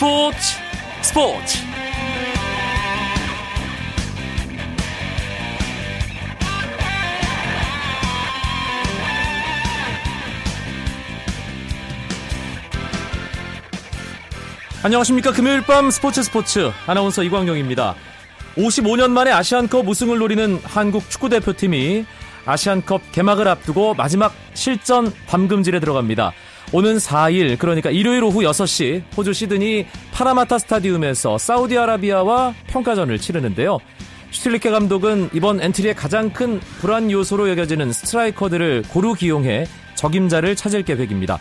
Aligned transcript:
스포츠 0.00 0.38
스포츠. 1.02 1.58
안녕하십니까. 14.82 15.32
금요일 15.32 15.60
밤 15.60 15.90
스포츠 15.90 16.22
스포츠. 16.22 16.72
아나운서 16.86 17.22
이광용입니다. 17.22 17.94
55년 18.56 19.10
만에 19.10 19.30
아시안컵 19.32 19.86
우승을 19.86 20.16
노리는 20.16 20.58
한국 20.64 21.10
축구대표팀이 21.10 22.06
아시안컵 22.46 23.12
개막을 23.12 23.46
앞두고 23.48 23.92
마지막 23.92 24.32
실전 24.54 25.12
밤금질에 25.26 25.78
들어갑니다 25.78 26.32
오는 26.72 26.96
4일 26.96 27.58
그러니까 27.58 27.90
일요일 27.90 28.22
오후 28.22 28.40
6시 28.40 29.02
호주 29.16 29.32
시드니 29.32 29.86
파라마타 30.12 30.58
스타디움에서 30.58 31.38
사우디아라비아와 31.38 32.54
평가전을 32.68 33.18
치르는데요. 33.18 33.78
슈틸리케 34.30 34.70
감독은 34.70 35.30
이번 35.32 35.60
엔트리의 35.60 35.94
가장 35.94 36.30
큰 36.30 36.60
불안 36.80 37.10
요소로 37.10 37.50
여겨지는 37.50 37.92
스트라이커들을 37.92 38.84
고루 38.88 39.14
기용해 39.14 39.66
적임자를 39.96 40.56
찾을 40.56 40.84
계획입니다. 40.84 41.38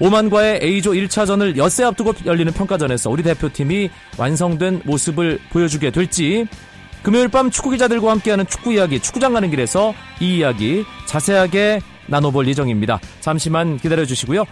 오만과의 0.00 0.60
A조 0.62 0.92
1차전을 0.92 1.56
엿새 1.56 1.84
앞두고 1.84 2.14
열리는 2.26 2.52
평가전에서 2.52 3.10
우리 3.10 3.22
대표팀이 3.22 3.90
완성된 4.18 4.82
모습을 4.84 5.38
보여주게 5.50 5.90
될지 5.90 6.46
금요일 7.02 7.28
밤 7.28 7.50
축구 7.50 7.70
기자들과 7.70 8.10
함께하는 8.10 8.46
축구 8.46 8.72
이야기 8.72 8.98
축구장 8.98 9.34
가는 9.34 9.50
길에서 9.50 9.94
이 10.20 10.38
이야기 10.38 10.84
자세하게 11.06 11.80
나눠볼 12.06 12.46
예정입니다. 12.48 13.00
잠시만 13.20 13.78
기다려 13.78 14.04
주시고요. 14.04 14.44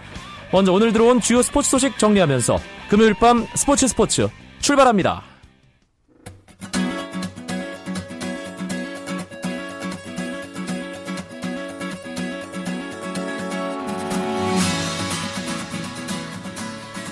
먼저 0.51 0.71
오늘 0.71 0.93
들어온 0.93 1.19
주요 1.19 1.41
스포츠 1.41 1.69
소식 1.69 1.97
정리하면서 1.97 2.59
금요일 2.89 3.13
밤 3.15 3.47
스포츠 3.55 3.87
스포츠 3.87 4.27
출발합니다. 4.59 5.23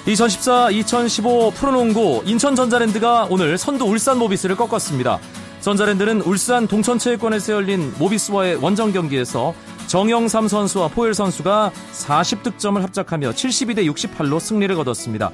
(2014-2015) 0.05 1.53
프로농구 1.53 2.23
인천전자랜드가 2.25 3.27
오늘 3.29 3.57
선두 3.57 3.85
울산 3.85 4.17
모비스를 4.17 4.57
꺾었습니다. 4.57 5.19
전자랜드는 5.61 6.21
울산 6.21 6.67
동천체육관에서 6.67 7.53
열린 7.53 7.93
모비스와의 7.97 8.55
원정 8.55 8.91
경기에서 8.91 9.53
정영삼 9.91 10.47
선수와 10.47 10.87
포엘 10.87 11.13
선수가 11.13 11.73
40득점을 11.91 12.79
합작하며 12.79 13.31
72대 13.31 13.93
68로 13.93 14.39
승리를 14.39 14.73
거뒀습니다. 14.73 15.31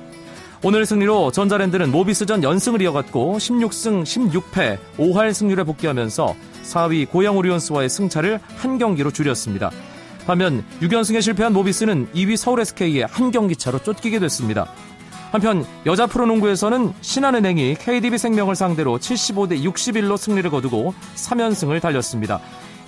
오늘 0.63 0.83
승리로 0.83 1.31
전자랜드는 1.31 1.91
모비스전 1.91 2.41
연승을 2.41 2.81
이어갔고 2.81 3.37
16승 3.37 4.01
16패 4.01 4.79
5할 4.97 5.31
승률에 5.35 5.63
복귀하면서 5.63 6.35
4위 6.63 7.07
고양 7.07 7.37
오리온스와의 7.37 7.87
승차를 7.87 8.39
한 8.55 8.79
경기로 8.79 9.11
줄였습니다. 9.11 9.69
반면 10.25 10.65
6연승에 10.81 11.21
실패한 11.21 11.53
모비스는 11.53 12.07
2위 12.15 12.35
서울 12.35 12.61
SK에 12.61 13.03
한 13.03 13.29
경기 13.29 13.55
차로 13.55 13.83
쫓기게 13.83 14.17
됐습니다. 14.17 14.73
한편 15.31 15.67
여자 15.85 16.07
프로농구에서는 16.07 16.93
신한은행이 17.01 17.75
KDB 17.75 18.17
생명을 18.17 18.55
상대로 18.55 18.97
75대 18.97 19.63
61로 19.63 20.17
승리를 20.17 20.49
거두고 20.49 20.95
3연승을 21.15 21.79
달렸습니다. 21.79 22.41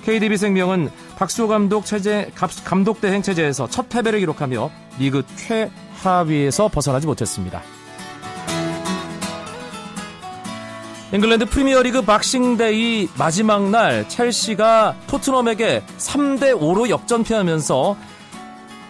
KDB 0.10 0.38
생명은 0.38 0.90
박수호 1.18 1.48
감독 1.48 1.86
체제 1.86 2.32
감독 2.66 3.00
대행 3.00 3.22
체제에서 3.22 3.70
첫 3.70 3.90
패배를 3.90 4.20
기록하며 4.20 4.72
리그 4.98 5.22
최하위에서 5.36 6.68
벗어나지 6.70 7.06
못했습니다. 7.06 7.62
잉글랜드 11.14 11.46
프리미어리그 11.46 12.02
박싱데이 12.02 13.10
마지막 13.20 13.70
날 13.70 14.10
첼시가 14.10 14.96
토트넘에게 15.06 15.84
3대 16.00 16.60
5로 16.60 16.90
역전패하면서 16.90 17.96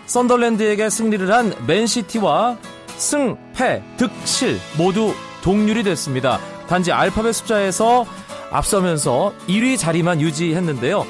썬더랜드에게 0.06 0.90
승리를 0.90 1.30
한 1.34 1.54
맨시티와 1.68 2.58
승, 2.96 3.38
패, 3.54 3.84
득, 3.98 4.10
실 4.24 4.58
모두 4.78 5.14
동률이 5.42 5.84
됐습니다. 5.84 6.40
단지 6.68 6.94
알파벳 6.94 7.36
숫자에서 7.36 8.06
앞서면서 8.52 9.34
1위 9.48 9.78
자리만 9.78 10.22
유지했는데요. 10.22 11.06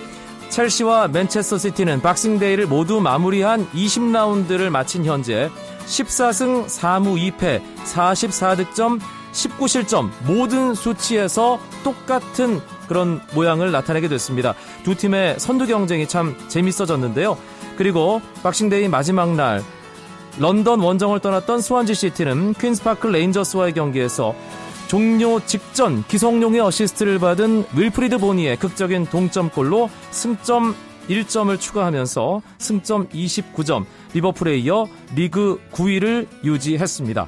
첼시와 0.49 1.07
맨체스터 1.09 1.59
시티는 1.59 2.01
박싱데이를 2.01 2.65
모두 2.67 2.99
마무리한 2.99 3.67
20라운드를 3.71 4.69
마친 4.69 5.05
현재 5.05 5.49
14승 5.85 6.65
4무 6.65 7.37
2패 7.37 7.61
44득점 7.85 8.99
19실점 9.31 10.09
모든 10.25 10.73
수치에서 10.73 11.59
똑같은 11.83 12.61
그런 12.87 13.21
모양을 13.33 13.71
나타내게 13.71 14.07
됐습니다. 14.07 14.55
두 14.83 14.95
팀의 14.95 15.39
선두 15.39 15.67
경쟁이 15.67 16.07
참 16.07 16.35
재밌어졌는데요. 16.47 17.37
그리고 17.77 18.21
박싱데이 18.41 18.87
마지막 18.87 19.35
날 19.35 19.63
런던 20.39 20.79
원정을 20.79 21.19
떠났던 21.19 21.61
스완지 21.61 21.93
시티는 21.93 22.55
퀸스파크 22.55 23.07
레인저스와의 23.07 23.73
경기에서 23.73 24.33
종료 24.89 25.39
직전 25.45 26.03
기성용의 26.07 26.61
어시스트를 26.61 27.19
받은 27.19 27.65
윌프리드 27.75 28.17
보니의 28.17 28.57
극적인 28.57 29.05
동점골로 29.05 29.87
승점 30.09 30.75
1점을 31.07 31.59
추가하면서 31.59 32.41
승점 32.57 33.07
29점, 33.09 33.85
리버풀에 34.15 34.57
이어 34.57 34.87
리그 35.13 35.61
9위를 35.73 36.27
유지했습니다. 36.43 37.27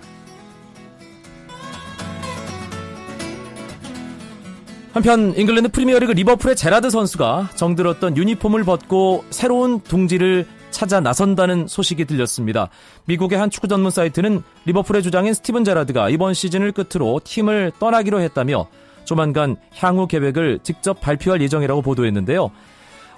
한편 4.93 5.37
잉글랜드 5.37 5.69
프리미어리그 5.69 6.13
리버풀의 6.13 6.55
제라드 6.55 6.89
선수가 6.89 7.51
정들었던 7.55 8.17
유니폼을 8.17 8.63
벗고 8.63 9.23
새로운 9.29 9.79
둥지를 9.81 10.47
찾아 10.81 10.99
나선다는 10.99 11.67
소식이 11.67 12.05
들렸습니다. 12.05 12.69
미국의 13.05 13.37
한 13.37 13.51
축구 13.51 13.67
전문 13.67 13.91
사이트는 13.91 14.41
리버풀의 14.65 15.03
주장인 15.03 15.31
스티븐 15.35 15.63
제라드가 15.63 16.09
이번 16.09 16.33
시즌을 16.33 16.71
끝으로 16.71 17.21
팀을 17.23 17.73
떠나기로 17.77 18.19
했다며 18.19 18.67
조만간 19.05 19.57
향후 19.75 20.07
계획을 20.07 20.61
직접 20.63 20.99
발표할 20.99 21.39
예정이라고 21.39 21.83
보도했는데요. 21.83 22.49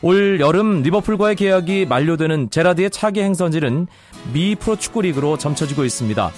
올 0.01 0.41
여름 0.41 0.81
리버풀과의 0.81 1.37
계약이 1.37 1.85
만료되는 1.85 2.49
제라드의 2.49 2.89
차기 2.89 3.21
행선지는 3.21 3.87
미 4.33 4.55
프로축구 4.55 5.03
리그로 5.03 5.37
점쳐지고 5.37 5.85
있습니다. 5.85 6.31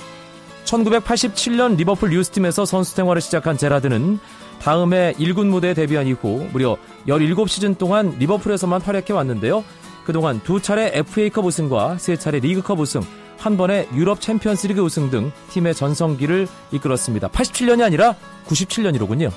1987년 0.66 1.75
리버풀 1.75 2.14
유스팀에서 2.14 2.66
선수 2.66 2.94
생활을 2.94 3.19
시작한 3.19 3.58
제라드는 3.58 4.19
다음해 4.62 5.16
1군 5.18 5.47
무대에 5.47 5.74
데뷔한 5.74 6.06
이후 6.06 6.47
무려 6.52 6.78
17시즌 7.08 7.80
동안 7.80 8.16
리버풀에서만 8.19 8.81
활약해 8.81 9.12
왔는데요. 9.12 9.64
그동안 10.06 10.40
두 10.44 10.62
차례 10.62 10.92
FA컵 10.94 11.46
우승과 11.46 11.98
세 11.98 12.16
차례 12.16 12.40
리그컵 12.40 12.80
우승, 12.80 13.02
한 13.38 13.58
번의 13.58 13.90
유럽 13.94 14.22
챔피언스리그 14.22 14.82
우승 14.82 15.10
등 15.10 15.32
팀의 15.50 15.76
전성기를 15.76 16.48
이끌었습니다. 16.72 17.28
87년이 17.30 17.84
아니라 17.84 18.16
97년이로군요. 18.48 19.32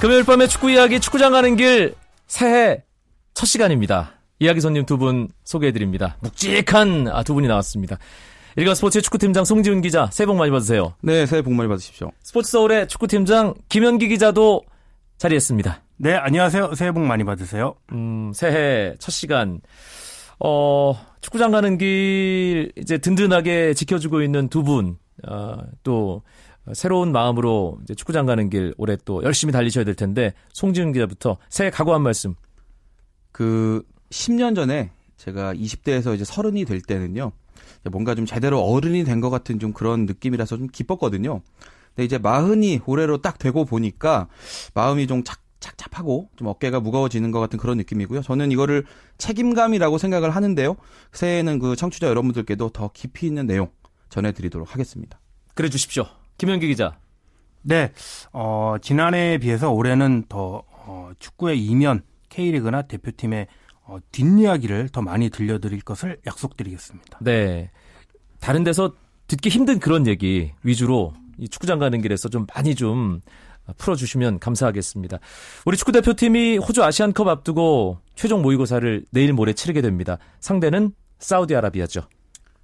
금요일 0.00 0.24
밤의 0.24 0.48
축구 0.48 0.70
이야기 0.70 1.00
축구장 1.00 1.32
가는 1.32 1.56
길 1.56 1.94
새해 2.26 2.84
첫 3.34 3.46
시간입니다. 3.46 4.12
이야기 4.38 4.60
손님 4.60 4.86
두 4.86 4.96
분 4.96 5.28
소개해드립니다. 5.44 6.16
묵직한 6.20 7.08
아, 7.08 7.22
두 7.24 7.34
분이 7.34 7.48
나왔습니다. 7.48 7.98
일간 8.56 8.74
스포츠의 8.74 9.02
축구팀장 9.02 9.44
송지훈 9.44 9.80
기자 9.80 10.08
새해 10.12 10.26
복 10.26 10.36
많이 10.36 10.50
받으세요. 10.50 10.94
네, 11.02 11.26
새해 11.26 11.42
복 11.42 11.52
많이 11.54 11.68
받으십시오. 11.68 12.10
스포츠 12.22 12.50
서울의 12.52 12.88
축구팀장 12.88 13.54
김현기 13.68 14.08
기자도 14.08 14.62
자리했습니다. 15.18 15.82
네, 15.96 16.14
안녕하세요. 16.14 16.74
새해 16.74 16.92
복 16.92 17.00
많이 17.00 17.24
받으세요. 17.24 17.74
음, 17.92 18.32
새해 18.34 18.94
첫 18.98 19.10
시간. 19.10 19.60
어, 20.40 20.94
축구장 21.20 21.50
가는 21.50 21.76
길 21.78 22.72
이제 22.76 22.98
든든하게 22.98 23.74
지켜주고 23.74 24.22
있는 24.22 24.48
두 24.48 24.62
분, 24.62 24.96
어, 25.26 25.56
또 25.82 26.22
새로운 26.74 27.12
마음으로 27.12 27.78
이제 27.82 27.94
축구장 27.94 28.26
가는 28.26 28.50
길 28.50 28.74
올해 28.78 28.96
또 29.04 29.22
열심히 29.22 29.52
달리셔야 29.52 29.84
될 29.84 29.94
텐데 29.94 30.34
송지훈 30.52 30.92
기자부터 30.92 31.38
새해 31.48 31.70
각오 31.70 31.94
한 31.94 32.02
말씀. 32.02 32.34
그 33.32 33.82
10년 34.10 34.54
전에 34.54 34.90
제가 35.16 35.54
20대에서 35.54 36.14
이제 36.14 36.24
서른이 36.24 36.64
될 36.64 36.80
때는요. 36.80 37.32
뭔가 37.90 38.14
좀 38.14 38.26
제대로 38.26 38.60
어른이 38.60 39.04
된 39.04 39.20
것 39.20 39.30
같은 39.30 39.58
좀 39.58 39.72
그런 39.72 40.06
느낌이라서 40.06 40.56
좀 40.56 40.66
기뻤거든요. 40.68 41.40
근데 41.94 42.04
이제 42.04 42.18
마흔이 42.18 42.80
올해로 42.86 43.20
딱 43.22 43.38
되고 43.38 43.64
보니까 43.64 44.28
마음이 44.74 45.06
좀 45.06 45.24
착, 45.24 45.40
착잡하고 45.60 46.28
좀 46.36 46.46
어깨가 46.48 46.80
무거워지는 46.80 47.30
것 47.30 47.40
같은 47.40 47.58
그런 47.58 47.76
느낌이고요. 47.78 48.22
저는 48.22 48.52
이거를 48.52 48.84
책임감이라고 49.18 49.98
생각을 49.98 50.30
하는데요. 50.30 50.76
새해에는 51.12 51.58
그 51.58 51.76
청취자 51.76 52.06
여러분들께도 52.08 52.70
더 52.70 52.90
깊이 52.92 53.26
있는 53.26 53.46
내용 53.46 53.70
전해드리도록 54.10 54.72
하겠습니다. 54.72 55.18
그래 55.54 55.68
주십시오. 55.68 56.06
김현기 56.38 56.68
기자. 56.68 56.96
네, 57.62 57.92
어, 58.32 58.76
지난해에 58.80 59.38
비해서 59.38 59.70
올해는 59.70 60.24
더 60.28 60.62
어, 60.86 61.10
축구의 61.18 61.62
이면 61.66 62.02
K리그나 62.28 62.82
대표팀의 62.82 63.48
어, 63.82 63.98
뒷이야기를 64.12 64.90
더 64.90 65.02
많이 65.02 65.30
들려드릴 65.30 65.82
것을 65.82 66.18
약속드리겠습니다. 66.26 67.18
네. 67.20 67.70
다른 68.40 68.62
데서 68.62 68.94
듣기 69.26 69.48
힘든 69.48 69.80
그런 69.80 70.06
얘기 70.06 70.52
위주로 70.62 71.12
이 71.38 71.48
축구장 71.48 71.78
가는 71.78 72.00
길에서 72.00 72.28
좀 72.28 72.46
많이 72.54 72.74
좀 72.74 73.20
풀어주시면 73.76 74.38
감사하겠습니다. 74.38 75.18
우리 75.66 75.76
축구대표팀이 75.76 76.58
호주 76.58 76.84
아시안컵 76.84 77.26
앞두고 77.28 77.98
최종 78.14 78.42
모의고사를 78.42 79.04
내일 79.10 79.32
모레 79.32 79.52
치르게 79.52 79.82
됩니다. 79.82 80.18
상대는 80.40 80.92
사우디아라비아죠. 81.18 82.02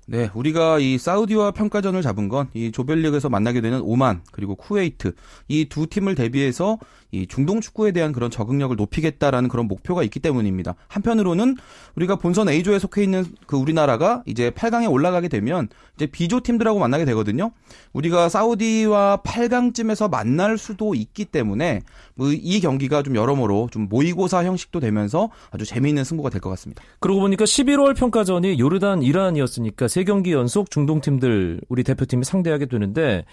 네, 0.06 0.30
우리가 0.34 0.78
이 0.80 0.98
사우디와 0.98 1.52
평가전을 1.52 2.02
잡은 2.02 2.28
건 2.28 2.48
이 2.54 2.70
조별리그에서 2.72 3.30
만나게 3.30 3.60
되는 3.62 3.80
오만 3.80 4.22
그리고 4.32 4.54
쿠웨이트 4.54 5.14
이 5.48 5.64
두 5.68 5.86
팀을 5.86 6.14
대비해서 6.14 6.78
이 7.14 7.26
중동 7.28 7.60
축구에 7.60 7.92
대한 7.92 8.12
그런 8.12 8.30
적응력을 8.30 8.74
높이겠다라는 8.76 9.48
그런 9.48 9.68
목표가 9.68 10.02
있기 10.02 10.18
때문입니다. 10.20 10.74
한편으로는 10.88 11.56
우리가 11.94 12.16
본선 12.16 12.48
A조에 12.48 12.80
속해 12.80 13.04
있는 13.04 13.24
그 13.46 13.56
우리나라가 13.56 14.22
이제 14.26 14.50
8강에 14.50 14.90
올라가게 14.90 15.28
되면 15.28 15.68
이제 15.96 16.06
B조 16.06 16.40
팀들하고 16.40 16.80
만나게 16.80 17.04
되거든요. 17.04 17.52
우리가 17.92 18.28
사우디와 18.28 19.20
8강쯤에서 19.24 20.10
만날 20.10 20.58
수도 20.58 20.94
있기 20.94 21.26
때문에 21.26 21.82
뭐이 22.16 22.60
경기가 22.60 23.02
좀 23.02 23.14
여러모로 23.14 23.68
좀 23.70 23.88
모의고사 23.88 24.44
형식도 24.44 24.80
되면서 24.80 25.30
아주 25.50 25.64
재미있는 25.64 26.04
승부가 26.04 26.30
될 26.30 26.40
것 26.40 26.50
같습니다. 26.50 26.82
그러고 26.98 27.20
보니까 27.20 27.44
11월 27.44 27.96
평가전이 27.96 28.58
요르단 28.58 29.02
이란이었으니까 29.02 29.88
세 29.88 30.02
경기 30.04 30.32
연속 30.32 30.70
중동 30.70 31.00
팀들 31.00 31.60
우리 31.68 31.84
대표팀이 31.84 32.24
상대하게 32.24 32.66
되는데 32.66 33.24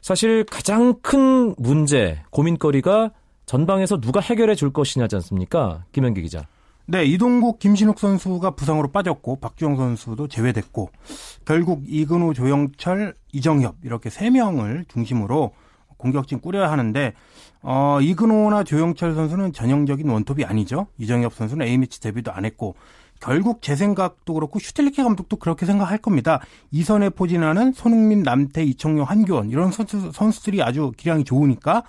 사실 0.00 0.44
가장 0.44 0.94
큰 1.00 1.54
문제 1.56 2.20
고민거리가 2.30 3.10
전방에서 3.46 4.00
누가 4.00 4.20
해결해 4.20 4.54
줄 4.54 4.72
것이냐지 4.72 5.16
않습니까? 5.16 5.84
김현기 5.92 6.22
기자. 6.22 6.46
네, 6.86 7.04
이동국, 7.04 7.58
김신욱 7.58 7.98
선수가 7.98 8.50
부상으로 8.52 8.88
빠졌고 8.88 9.36
박주영 9.36 9.76
선수도 9.76 10.28
제외됐고 10.28 10.90
결국 11.46 11.82
이근호, 11.86 12.34
조영철, 12.34 13.14
이정협 13.32 13.76
이렇게 13.82 14.10
세 14.10 14.28
명을 14.28 14.84
중심으로 14.88 15.52
공격진 15.96 16.40
꾸려야 16.40 16.70
하는데 16.70 17.14
어, 17.62 17.98
이근호나 18.02 18.64
조영철 18.64 19.14
선수는 19.14 19.54
전형적인 19.54 20.06
원톱이 20.06 20.44
아니죠. 20.44 20.88
이정협 20.98 21.32
선수는 21.32 21.66
A매치 21.66 22.00
데뷔도 22.00 22.30
안 22.32 22.44
했고 22.44 22.74
결국 23.20 23.62
제 23.62 23.74
생각도 23.74 24.34
그렇고 24.34 24.58
슈틸리케 24.58 25.02
감독도 25.02 25.36
그렇게 25.36 25.64
생각할 25.64 25.96
겁니다. 25.96 26.40
이선에 26.70 27.08
포진하는 27.08 27.72
손흥민, 27.72 28.22
남태, 28.22 28.62
이청용, 28.62 29.08
한교원 29.08 29.48
이런 29.48 29.72
선수, 29.72 30.12
선수들이 30.12 30.62
아주 30.62 30.92
기량이 30.94 31.24
좋으니까 31.24 31.78
어, 31.78 31.84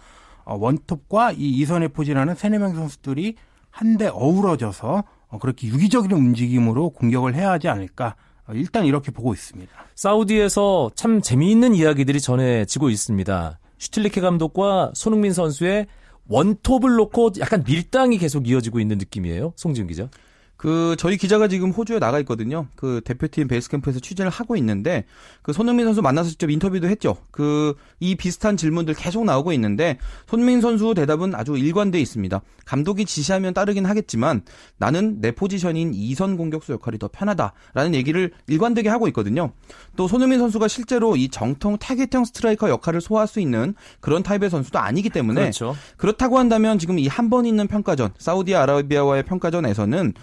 원톱과 0.54 1.32
이 1.34 1.50
이선에 1.58 1.88
포진하는 1.88 2.36
세네 2.36 2.60
명 2.60 2.76
선수들이 2.76 3.36
한데 3.72 4.08
어우러져서 4.08 5.04
어, 5.28 5.38
그렇게 5.40 5.68
유기적인 5.68 6.12
움직임으로 6.12 6.92
공격을 6.92 7.36
해야 7.36 7.52
하지 7.52 7.68
않을까. 7.68 8.16
어, 8.48 8.54
일단 8.54 8.86
이렇게 8.86 9.12
보고 9.12 9.34
있습니다. 9.34 9.72
사우디에서 9.96 10.92
참 10.96 11.22
재미있는 11.22 11.76
이야기들이 11.76 12.22
전해지고 12.22 12.90
있습니다. 12.90 13.60
슈틸리케 13.78 14.22
감독과 14.22 14.92
손흥민 14.94 15.34
선수의 15.34 15.88
원톱을 16.28 16.96
놓고 16.96 17.32
약간 17.40 17.64
밀당이 17.66 18.18
계속 18.18 18.48
이어지고 18.48 18.80
있는 18.80 18.98
느낌이에요. 18.98 19.54
송지훈 19.56 19.88
기자. 19.88 20.10
그 20.58 20.96
저희 20.98 21.18
기자가 21.18 21.48
지금 21.48 21.72
호주에 21.72 22.00
나가 22.00 22.20
있거든요. 22.20 22.68
그 22.76 23.02
대표팀 23.04 23.48
베이스 23.48 23.70
캠프에서 23.70 24.00
취재를 24.00 24.32
하고 24.32 24.56
있는데 24.56 25.06
그 25.42 25.52
손흥민 25.54 25.86
선수 25.86 26.02
만나서 26.02 26.30
직접 26.30 26.50
인터뷰도 26.50 26.88
했죠. 26.88 27.18
그 27.32 27.74
이 28.00 28.16
비슷한 28.16 28.58
질문들 28.58 28.94
계속 28.94 29.26
나오고 29.26 29.54
있는데 29.54 29.98
손흥민 30.28 30.62
선수 30.62 30.94
대답은 30.94 31.34
아주 31.34 31.58
일관돼 31.58 32.00
있습니다. 32.00 32.42
감독이 32.66 33.06
지시하면 33.06 33.54
따르긴 33.54 33.86
하겠지만 33.86 34.42
나는 34.78 35.22
내 35.22 35.32
포지션인 35.32 35.94
이선 35.94 36.36
공격수 36.38 36.74
역할이 36.74 37.00
더 37.00 37.08
편하다라는 37.08 37.96
얘기를 37.96 38.32
일관되게 38.48 38.90
하고 38.90 39.08
있거든요. 39.10 39.54
또 39.96 40.08
손흥민 40.08 40.40
선수가 40.40 40.68
실제로 40.68 41.16
이 41.16 41.30
정통 41.30 41.78
타겟형 41.78 42.26
스트라이커 42.26 42.70
역할을 42.70 43.02
소화할 43.02 43.28
수 43.28 43.40
있는 43.40 43.76
그런 44.02 44.24
타입의 44.24 44.50
선수도 44.50 44.80
아니기 44.80 45.10
때문에 45.10 45.42
그렇죠. 45.42 45.76
그렇다고 45.98 46.38
한다면 46.38 46.78
지금 46.80 47.00
이 47.00 47.08
한 47.08 47.30
번 47.30 47.46
있는 47.46 47.68
평가전 47.68 48.12
사우디아라비아와의 48.18 49.24
평가전에서는 49.24 50.14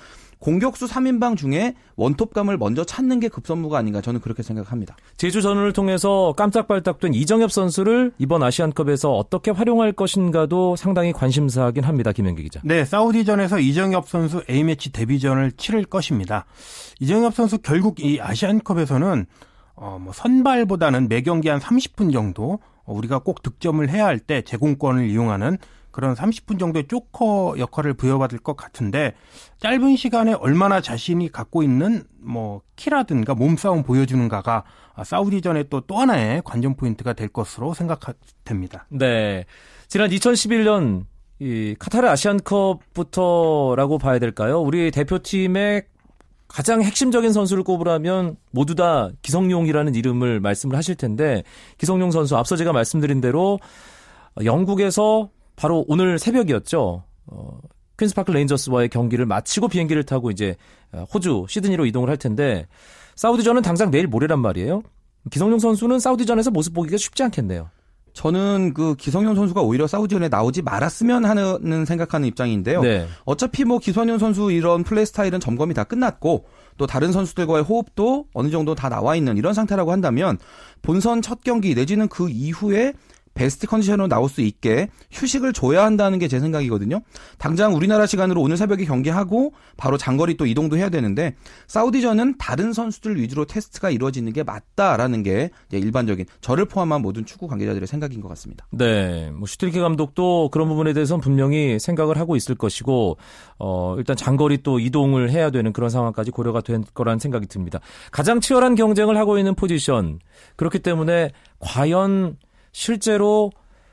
공격수 0.43 0.87
3인방 0.87 1.37
중에 1.37 1.75
원톱감을 1.95 2.59
먼저 2.59 2.83
찾는 2.85 3.21
게 3.21 3.29
급선무가 3.29 3.79
아닌가 3.79 4.01
저는 4.01 4.21
그렇게 4.21 4.43
생각합니다. 4.43 4.97
제주 5.17 5.41
전후를 5.41 5.73
통해서 5.73 6.35
깜짝발딱된 6.37 7.15
이정엽 7.15 7.53
선수를 7.53 8.11
이번 8.19 8.43
아시안컵에서 8.43 9.15
어떻게 9.15 9.53
활용할 9.53 9.93
것인가도 9.93 10.75
상당히 10.75 11.13
관심사긴 11.13 11.85
합니다. 11.85 12.11
김현기 12.11 12.43
기자. 12.43 12.61
네, 12.65 12.85
사우디전에서 12.85 13.61
이정엽 13.61 14.09
선수 14.09 14.43
A매치 14.51 14.91
데뷔전을 14.91 15.53
치를 15.53 15.85
것입니다. 15.85 16.45
이정엽 16.99 17.35
선수 17.35 17.59
결국 17.59 18.01
이 18.01 18.21
아시안컵에서는 18.21 19.27
어, 19.77 19.99
뭐 20.01 20.13
선발보다는 20.13 21.09
매 21.09 21.23
경기 21.23 21.49
한 21.51 21.61
30분 21.61 22.13
정도 22.13 22.59
우리가 22.85 23.21
꼭 23.21 23.43
득점을 23.45 23.89
해야 23.89 24.07
할 24.07 24.19
때 24.19 24.43
제공권을 24.43 25.09
이용하는 25.09 25.59
그런 25.93 26.15
30분 26.15 26.59
정도의 26.59 26.89
쪼커 26.89 27.57
역할을 27.59 27.95
부여받을 27.95 28.39
것 28.39 28.57
같은데 28.57 29.15
짧은 29.61 29.97
시간에 29.97 30.33
얼마나 30.33 30.81
자신이 30.81 31.31
갖고 31.31 31.63
있는 31.63 32.03
뭐 32.19 32.63
키라든가 32.77 33.35
몸싸움 33.35 33.83
보여주는가가 33.83 34.65
사우디전에 35.05 35.65
또또 35.65 35.99
하나의 35.99 36.43
관전 36.45 36.75
포인트가 36.77 37.13
될 37.13 37.29
것으로 37.29 37.75
생각됩니다. 37.75 38.87
네. 38.89 39.45
지난 39.89 40.11
2011년 40.11 41.05
이 41.39 41.75
카타르 41.79 42.09
아시안컵부터라고 42.09 43.99
봐야 43.99 44.19
될까요? 44.19 44.61
우리 44.61 44.91
대표팀의 44.91 45.83
가장 46.49 46.83
핵심적인 46.83 47.33
선수를 47.33 47.65
꼽으라면 47.65 48.37
모두 48.51 48.75
다 48.75 49.11
기성용이라는 49.23 49.95
이름을 49.95 50.41
말씀을 50.41 50.77
하실 50.77 50.95
텐데 50.95 51.43
기성용 51.79 52.11
선수 52.11 52.37
앞서 52.37 52.57
제가 52.57 52.73
말씀드린 52.73 53.21
대로 53.21 53.59
영국에서 54.45 55.31
바로 55.57 55.85
오늘 55.89 56.19
새벽이었죠. 56.19 57.05
어, 57.27 57.59
퀸스파크 57.99 58.31
레인저스와의 58.31 58.89
경기를 58.89 59.27
마치고 59.27 59.69
비행기를 59.69 60.05
타고 60.05 60.31
이제 60.31 60.57
어, 60.93 61.05
호주 61.13 61.47
시드니로 61.49 61.87
이동을 61.87 62.09
할 62.09 62.17
텐데 62.17 62.67
사우디전은 63.15 63.63
당장 63.63 63.91
내일 63.91 64.07
모레란 64.07 64.41
말이에요. 64.41 64.83
기성용 65.31 65.59
선수는 65.59 65.99
사우디전에서 65.99 66.51
모습 66.51 66.75
보기가 66.75 66.97
쉽지 66.97 67.23
않겠네요. 67.23 67.69
저는 68.13 68.75
그 68.75 68.95
기성용 68.97 69.35
선수가 69.35 69.63
오히려 69.63 69.87
사우디전에 69.87 70.29
나오지 70.29 70.63
말았으면 70.63 71.25
하는 71.25 71.85
생각하는 71.87 72.29
입장인데요. 72.29 72.83
네. 72.83 73.07
어차피 73.25 73.65
뭐 73.65 73.79
기성용 73.79 74.19
선수 74.19 74.53
이런 74.53 74.85
플레이 74.85 75.07
스타일은 75.07 75.41
점검이 75.41 75.73
다 75.73 75.85
끝났고 75.85 76.45
또 76.77 76.87
다른 76.87 77.13
선수들과의 77.13 77.65
호흡도 77.65 78.27
어느 78.35 78.51
정도 78.51 78.75
다 78.75 78.89
나와 78.89 79.17
있는 79.17 79.37
이런 79.37 79.55
상태라고 79.55 79.93
한다면 79.93 80.39
본선 80.83 81.23
첫 81.23 81.43
경기 81.43 81.75
내지는 81.75 82.09
그 82.09 82.29
이후에 82.29 82.93
베스트 83.35 83.67
컨디션으로 83.69 84.09
나올 84.09 84.29
수 84.29 84.41
있게 84.41 84.89
휴식을 85.13 85.53
줘야 85.53 85.85
한다는 85.85 86.19
게 86.19 86.33
제 86.33 86.41
생각이거든요. 86.41 87.03
당장 87.37 87.75
우리나라 87.75 88.07
시간으로 88.07 88.41
오늘 88.41 88.57
새벽에 88.57 88.87
경기하고 88.87 89.53
바로 89.77 89.99
장거리 89.99 90.39
또 90.39 90.47
이동도 90.47 90.79
해야 90.79 90.89
되는데 90.89 91.35
사우디전은 91.67 92.39
다른 92.39 92.73
선수들 92.73 93.21
위주로 93.21 93.45
테스트가 93.45 93.91
이루어지는 93.91 94.33
게 94.33 94.43
맞다라는 94.43 95.23
게 95.23 95.51
일반적인 95.71 96.25
저를 96.41 96.65
포함한 96.65 97.03
모든 97.03 97.27
축구 97.27 97.49
관계자들의 97.49 97.87
생각인 97.87 98.23
것 98.23 98.29
같습니다. 98.29 98.67
네, 98.71 99.31
뭐 99.31 99.47
슈틸리케 99.47 99.79
감독도 99.79 100.49
그런 100.53 100.69
부분에 100.69 100.95
대해서는 100.95 101.21
분명히 101.21 101.79
생각을 101.79 102.17
하고 102.19 102.35
있을 102.35 102.55
것이고 102.55 103.19
어, 103.59 103.95
일단 103.99 104.17
장거리 104.17 104.63
또 104.63 104.79
이동을 104.79 105.31
해야 105.31 105.51
되는 105.51 105.75
그런 105.75 105.91
상황까지 105.91 106.31
고려가 106.31 106.63
된 106.63 106.83
거라는 106.95 107.19
생각이 107.19 107.47
듭니다. 107.47 107.79
가장 108.11 108.41
치열한 108.41 108.75
경쟁을 108.75 109.19
하고 109.19 109.37
있는 109.37 109.55
포지션 109.55 110.19
그렇기 110.57 110.79
때문에 110.79 111.33
과연 111.59 112.39
실제로 112.73 113.51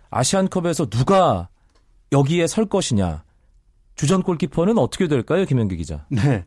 아시안컵에서 0.10 0.88
누가 0.88 1.50
여기에 2.12 2.48
설 2.48 2.66
것이냐. 2.66 3.24
주전 3.96 4.24
골키퍼는 4.24 4.78
어떻게 4.78 5.08
될까요, 5.08 5.46
김현기 5.46 5.76
기자? 5.78 6.06
네. 6.10 6.46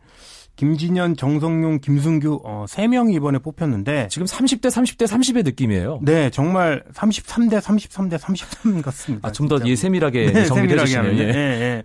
김진현, 0.56 1.16
정성용, 1.16 1.78
김승규 1.80 2.40
어, 2.44 2.66
3명이 2.68 3.14
이번에 3.14 3.38
뽑혔는데 3.38 4.08
지금 4.10 4.26
30대 4.26 4.66
30대 4.66 5.06
30의 5.06 5.44
느낌이에요. 5.44 6.00
네, 6.02 6.28
정말 6.30 6.82
33대 6.92 7.58
33대 7.60 8.18
33 8.18 8.82
같습니다. 8.82 9.28
아, 9.28 9.32
좀 9.32 9.48
더 9.48 9.58
예, 9.64 9.74
세밀하게 9.76 10.32
네, 10.32 10.44
정리해 10.44 10.78
주시네요. 10.78 11.12
예. 11.12 11.26
네, 11.26 11.32
네. 11.32 11.82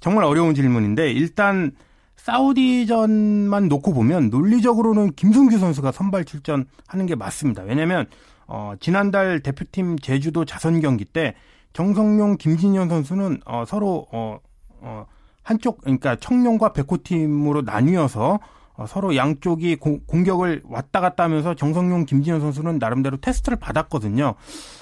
정말 0.00 0.24
어려운 0.24 0.54
질문인데 0.54 1.12
일단 1.12 1.72
사우디전만 2.16 3.68
놓고 3.68 3.92
보면 3.94 4.28
논리적으로는 4.30 5.12
김승규 5.14 5.58
선수가 5.58 5.92
선발 5.92 6.24
출전하는 6.24 7.06
게 7.06 7.14
맞습니다. 7.14 7.62
왜냐면 7.62 8.06
어, 8.46 8.74
지난달 8.80 9.40
대표팀 9.40 9.98
제주도 9.98 10.44
자선 10.44 10.80
경기 10.80 11.04
때 11.04 11.34
정성용, 11.72 12.36
김진현 12.36 12.88
선수는 12.88 13.40
어, 13.44 13.64
서로 13.66 14.06
어, 14.12 14.38
어, 14.80 15.06
한쪽 15.42 15.80
그러니까 15.80 16.16
청룡과 16.16 16.72
백호팀으로 16.72 17.62
나뉘어서 17.62 18.38
어, 18.76 18.86
서로 18.86 19.14
양쪽이 19.16 19.76
고, 19.76 20.00
공격을 20.06 20.62
왔다 20.64 21.00
갔다 21.00 21.24
하면서 21.24 21.54
정성용, 21.54 22.06
김진현 22.06 22.40
선수는 22.40 22.78
나름대로 22.78 23.16
테스트를 23.18 23.58
받았거든요. 23.58 24.34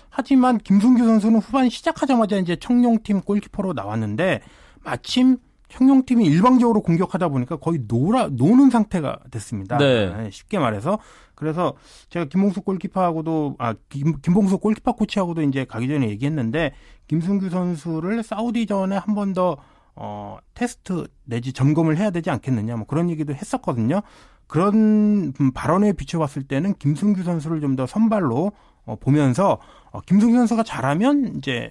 하지만 0.09 0.59
김승규 0.59 1.05
선수는 1.05 1.41
후반 1.41 1.71
시작하자마자 1.71 2.37
이제 2.37 2.57
청룡팀 2.57 3.23
골키퍼로 3.23 3.73
나왔는데 3.73 4.41
마침 4.85 5.39
청룡팀이 5.73 6.25
일방적으로 6.27 6.83
공격하다 6.83 7.29
보니까 7.29 7.57
거의 7.57 7.81
놀아 7.89 8.29
노는 8.31 8.71
상태가 8.71 9.19
됐습니다. 9.31 9.79
네. 9.79 10.15
네 10.15 10.31
쉽게 10.31 10.59
말해서 10.59 10.99
그래서 11.35 11.75
제가 12.11 12.27
김봉수 12.27 12.61
골키퍼하고도 12.63 13.57
아 13.59 13.75
김, 13.89 14.21
김봉수 14.21 14.59
골키퍼 14.59 14.93
코치하고도 14.93 15.43
이제 15.43 15.65
가기 15.65 15.89
전에 15.89 16.09
얘기했는데 16.11 16.73
김승규 17.09 17.49
선수를 17.51 18.23
사우디전에 18.23 18.97
한 18.97 19.15
번 19.15 19.33
더 19.35 19.57
어, 19.95 20.39
테스트 20.55 21.07
내지 21.25 21.53
점검을 21.53 21.99
해야 21.99 22.11
되지 22.11 22.31
않겠느냐 22.31 22.77
뭐 22.77 22.87
그런 22.87 23.11
얘기도 23.11 23.35
했었거든요. 23.35 24.01
그런 24.47 25.33
발언에 25.55 25.93
비춰봤을 25.93 26.43
때는 26.45 26.75
김승규 26.75 27.23
선수를 27.23 27.61
좀 27.61 27.77
더 27.77 27.87
선발로 27.87 28.53
어, 28.85 28.97
보면서 28.97 29.59
어, 29.91 30.01
김승규 30.01 30.37
선수가 30.37 30.63
잘하면 30.65 31.37
이제 31.37 31.71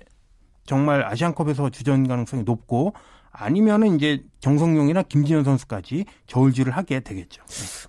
정말 0.65 1.03
아시안컵에서 1.03 1.70
주전 1.70 2.08
가능성이 2.08 2.43
높고 2.43 2.93
아니면은 3.31 3.95
이제 3.95 4.23
정성용이나 4.39 5.03
김진현 5.03 5.43
선수까지 5.43 6.05
저울질을 6.27 6.75
하게 6.75 7.00
되겠죠. 7.00 7.41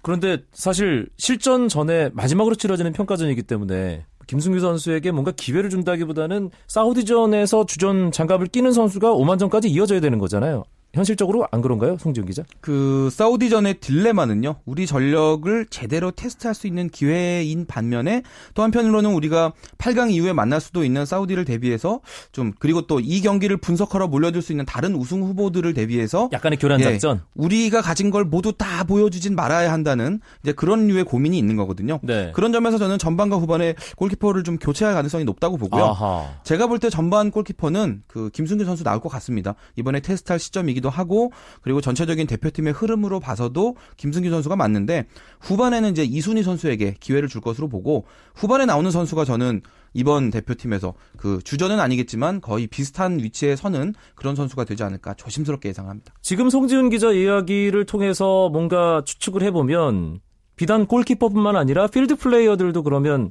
그런데 0.02 0.38
사실 0.52 1.08
실전 1.16 1.68
전에 1.68 2.10
마지막으로 2.12 2.54
치러지는 2.54 2.92
평가전이기 2.92 3.42
때문에 3.42 4.06
김승규 4.26 4.60
선수에게 4.60 5.10
뭔가 5.10 5.32
기회를 5.32 5.68
준다기보다는 5.70 6.50
사우디전에서 6.68 7.66
주전 7.66 8.12
장갑을 8.12 8.46
끼는 8.46 8.72
선수가 8.72 9.12
오만전까지 9.12 9.68
이어져야 9.68 10.00
되는 10.00 10.18
거잖아요. 10.18 10.64
현실적으로 10.94 11.46
안 11.50 11.62
그런가요, 11.62 11.96
송지훈 11.98 12.26
기자? 12.26 12.42
그 12.60 13.08
사우디전의 13.10 13.80
딜레마는요. 13.80 14.56
우리 14.66 14.86
전력을 14.86 15.66
제대로 15.70 16.10
테스트할 16.10 16.54
수 16.54 16.66
있는 16.66 16.90
기회인 16.90 17.64
반면에 17.66 18.22
또 18.52 18.62
한편으로는 18.62 19.10
우리가 19.14 19.54
8강 19.78 20.12
이후에 20.12 20.34
만날 20.34 20.60
수도 20.60 20.84
있는 20.84 21.06
사우디를 21.06 21.46
대비해서 21.46 22.00
좀 22.30 22.52
그리고 22.58 22.86
또 22.86 23.00
이 23.02 23.20
경기를 23.22 23.56
분석하러 23.56 24.06
몰려들 24.08 24.42
수 24.42 24.52
있는 24.52 24.64
다른 24.66 24.94
우승 24.94 25.22
후보들을 25.22 25.72
대비해서 25.74 26.28
약간의 26.32 26.58
교란 26.58 26.78
작전. 26.80 27.16
예, 27.16 27.20
우리가 27.34 27.80
가진 27.80 28.10
걸 28.10 28.24
모두 28.24 28.52
다 28.52 28.84
보여주진 28.84 29.34
말아야 29.34 29.72
한다는 29.72 30.20
이제 30.42 30.52
그런 30.52 30.86
류의 30.88 31.04
고민이 31.04 31.36
있는 31.38 31.56
거거든요. 31.56 31.98
네. 32.02 32.30
그런 32.34 32.52
점에서 32.52 32.76
저는 32.78 32.98
전반과 32.98 33.36
후반에 33.38 33.74
골키퍼를 33.96 34.44
좀 34.44 34.58
교체할 34.58 34.94
가능성이 34.94 35.24
높다고 35.24 35.56
보고요. 35.56 35.84
아하. 35.84 36.28
제가 36.44 36.66
볼 36.66 36.78
때 36.82 36.90
전반 36.90 37.30
골키퍼는 37.30 38.02
그 38.06 38.28
김승규 38.30 38.64
선수 38.64 38.84
나올 38.84 39.00
것 39.00 39.08
같습니다. 39.08 39.54
이번에 39.76 40.00
테스트할 40.00 40.38
시점이기 40.38 40.81
기도 40.82 40.90
하고 40.90 41.32
그리고 41.62 41.80
전체적인 41.80 42.26
대표팀의 42.26 42.72
흐름으로 42.74 43.20
봐서도 43.20 43.76
김승규 43.96 44.28
선수가 44.28 44.56
맞는데 44.56 45.06
후반에는 45.40 45.92
이제 45.92 46.02
이순희 46.02 46.42
선수에게 46.42 46.96
기회를 47.00 47.28
줄 47.28 47.40
것으로 47.40 47.68
보고 47.68 48.04
후반에 48.34 48.66
나오는 48.66 48.90
선수가 48.90 49.24
저는 49.24 49.62
이번 49.94 50.30
대표팀에서 50.30 50.94
그 51.16 51.40
주전은 51.44 51.78
아니겠지만 51.78 52.40
거의 52.40 52.66
비슷한 52.66 53.18
위치에 53.18 53.56
서는 53.56 53.94
그런 54.14 54.34
선수가 54.34 54.64
되지 54.64 54.82
않을까 54.82 55.14
조심스럽게 55.14 55.68
예상합니다. 55.68 56.12
지금 56.20 56.50
송지훈 56.50 56.90
기자 56.90 57.12
이야기를 57.12 57.86
통해서 57.86 58.48
뭔가 58.50 59.02
추측을 59.04 59.42
해보면 59.42 60.20
비단 60.56 60.86
골키퍼뿐만 60.86 61.56
아니라 61.56 61.86
필드 61.86 62.16
플레이어들도 62.16 62.82
그러면 62.82 63.30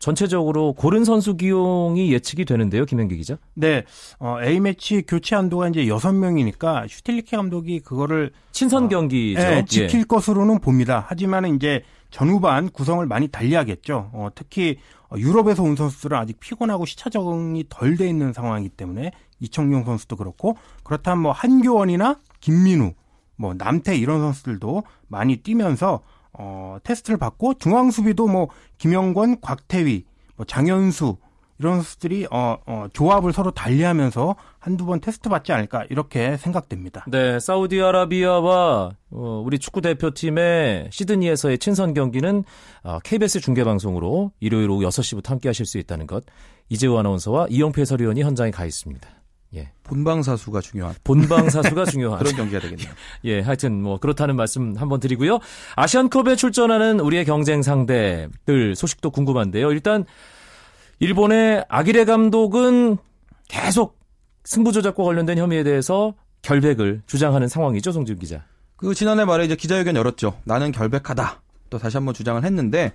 전체적으로 0.00 0.72
고른 0.72 1.04
선수 1.04 1.36
기용이 1.36 2.12
예측이 2.12 2.46
되는데요, 2.46 2.86
김현기 2.86 3.16
기자. 3.16 3.36
네, 3.54 3.84
어, 4.18 4.38
A 4.42 4.58
매치 4.58 5.02
교체 5.02 5.36
한도가 5.36 5.68
이제 5.68 5.84
6명이니까 5.84 6.88
슈틸리케 6.88 7.36
감독이 7.36 7.80
그거를 7.80 8.32
친선 8.50 8.86
어, 8.86 8.88
경기죠. 8.88 9.40
어, 9.40 9.44
네, 9.44 9.64
지킬 9.66 10.00
예. 10.00 10.04
것으로는 10.04 10.60
봅니다. 10.60 11.04
하지만 11.06 11.54
이제 11.54 11.82
전후반 12.10 12.70
구성을 12.70 13.04
많이 13.06 13.28
달리하겠죠. 13.28 14.10
어, 14.14 14.28
특히 14.34 14.78
어, 15.10 15.18
유럽에서 15.18 15.62
온 15.62 15.76
선수들은 15.76 16.16
아직 16.16 16.40
피곤하고 16.40 16.86
시차 16.86 17.10
적응이 17.10 17.66
덜 17.68 17.98
돼 17.98 18.08
있는 18.08 18.32
상황이기 18.32 18.70
때문에 18.70 19.12
이청용 19.38 19.84
선수도 19.84 20.16
그렇고 20.16 20.56
그렇다면 20.82 21.22
뭐 21.24 21.32
한교원이나 21.32 22.18
김민우, 22.40 22.94
뭐 23.36 23.52
남태 23.52 23.96
이런 23.96 24.20
선수들도 24.20 24.82
많이 25.08 25.36
뛰면서 25.36 26.00
어, 26.32 26.78
테스트를 26.82 27.18
받고 27.18 27.54
중앙 27.54 27.90
수비도 27.90 28.28
뭐 28.28 28.48
김영권, 28.78 29.40
곽태휘, 29.40 30.04
뭐 30.36 30.46
장현수 30.46 31.16
이런 31.60 31.74
선수들이 31.74 32.26
어, 32.30 32.56
어, 32.66 32.86
조합을 32.94 33.34
서로 33.34 33.50
달리하면서 33.50 34.34
한두 34.58 34.86
번 34.86 35.00
테스트 35.00 35.28
받지 35.28 35.52
않을까 35.52 35.84
이렇게 35.90 36.38
생각됩니다. 36.38 37.04
네, 37.06 37.38
사우디아라비아와 37.38 38.90
어, 39.10 39.42
우리 39.44 39.58
축구 39.58 39.82
대표팀의 39.82 40.88
시드니에서의 40.90 41.58
친선 41.58 41.92
경기는 41.92 42.44
어, 42.82 42.98
KBS 43.04 43.40
중계 43.40 43.62
방송으로 43.62 44.32
일요일 44.40 44.70
오후 44.70 44.82
6시부터 44.86 45.28
함께 45.28 45.50
하실 45.50 45.66
수 45.66 45.76
있다는 45.76 46.06
것. 46.06 46.24
이재우 46.70 46.96
아나운서와 46.96 47.48
이영표 47.50 47.82
해설위원이 47.82 48.22
현장에 48.22 48.50
가 48.50 48.64
있습니다. 48.64 49.06
예. 49.54 49.70
본방사수가 49.82 50.60
중요한. 50.60 50.94
본방사수가 51.04 51.84
중요한. 51.90 52.18
그런 52.18 52.36
경기가 52.36 52.60
되겠네요. 52.60 52.88
예, 53.24 53.40
하여튼 53.40 53.82
뭐 53.82 53.98
그렇다는 53.98 54.36
말씀 54.36 54.76
한번 54.76 55.00
드리고요. 55.00 55.40
아시안컵에 55.76 56.36
출전하는 56.36 57.00
우리의 57.00 57.24
경쟁 57.24 57.62
상대들 57.62 58.74
소식도 58.76 59.10
궁금한데요. 59.10 59.72
일단 59.72 60.04
일본의 61.00 61.64
아기레 61.68 62.04
감독은 62.04 62.98
계속 63.48 63.98
승부조작과 64.44 65.02
관련된 65.02 65.38
혐의에 65.38 65.62
대해서 65.62 66.14
결백을 66.42 67.02
주장하는 67.06 67.48
상황이죠, 67.48 67.92
송지훈 67.92 68.18
기자. 68.18 68.44
그 68.76 68.94
지난해 68.94 69.24
말에 69.24 69.44
이제 69.44 69.56
기자회견 69.56 69.96
열었죠. 69.96 70.38
나는 70.44 70.72
결백하다. 70.72 71.42
또 71.68 71.78
다시 71.78 71.96
한번 71.96 72.14
주장을 72.14 72.42
했는데 72.42 72.92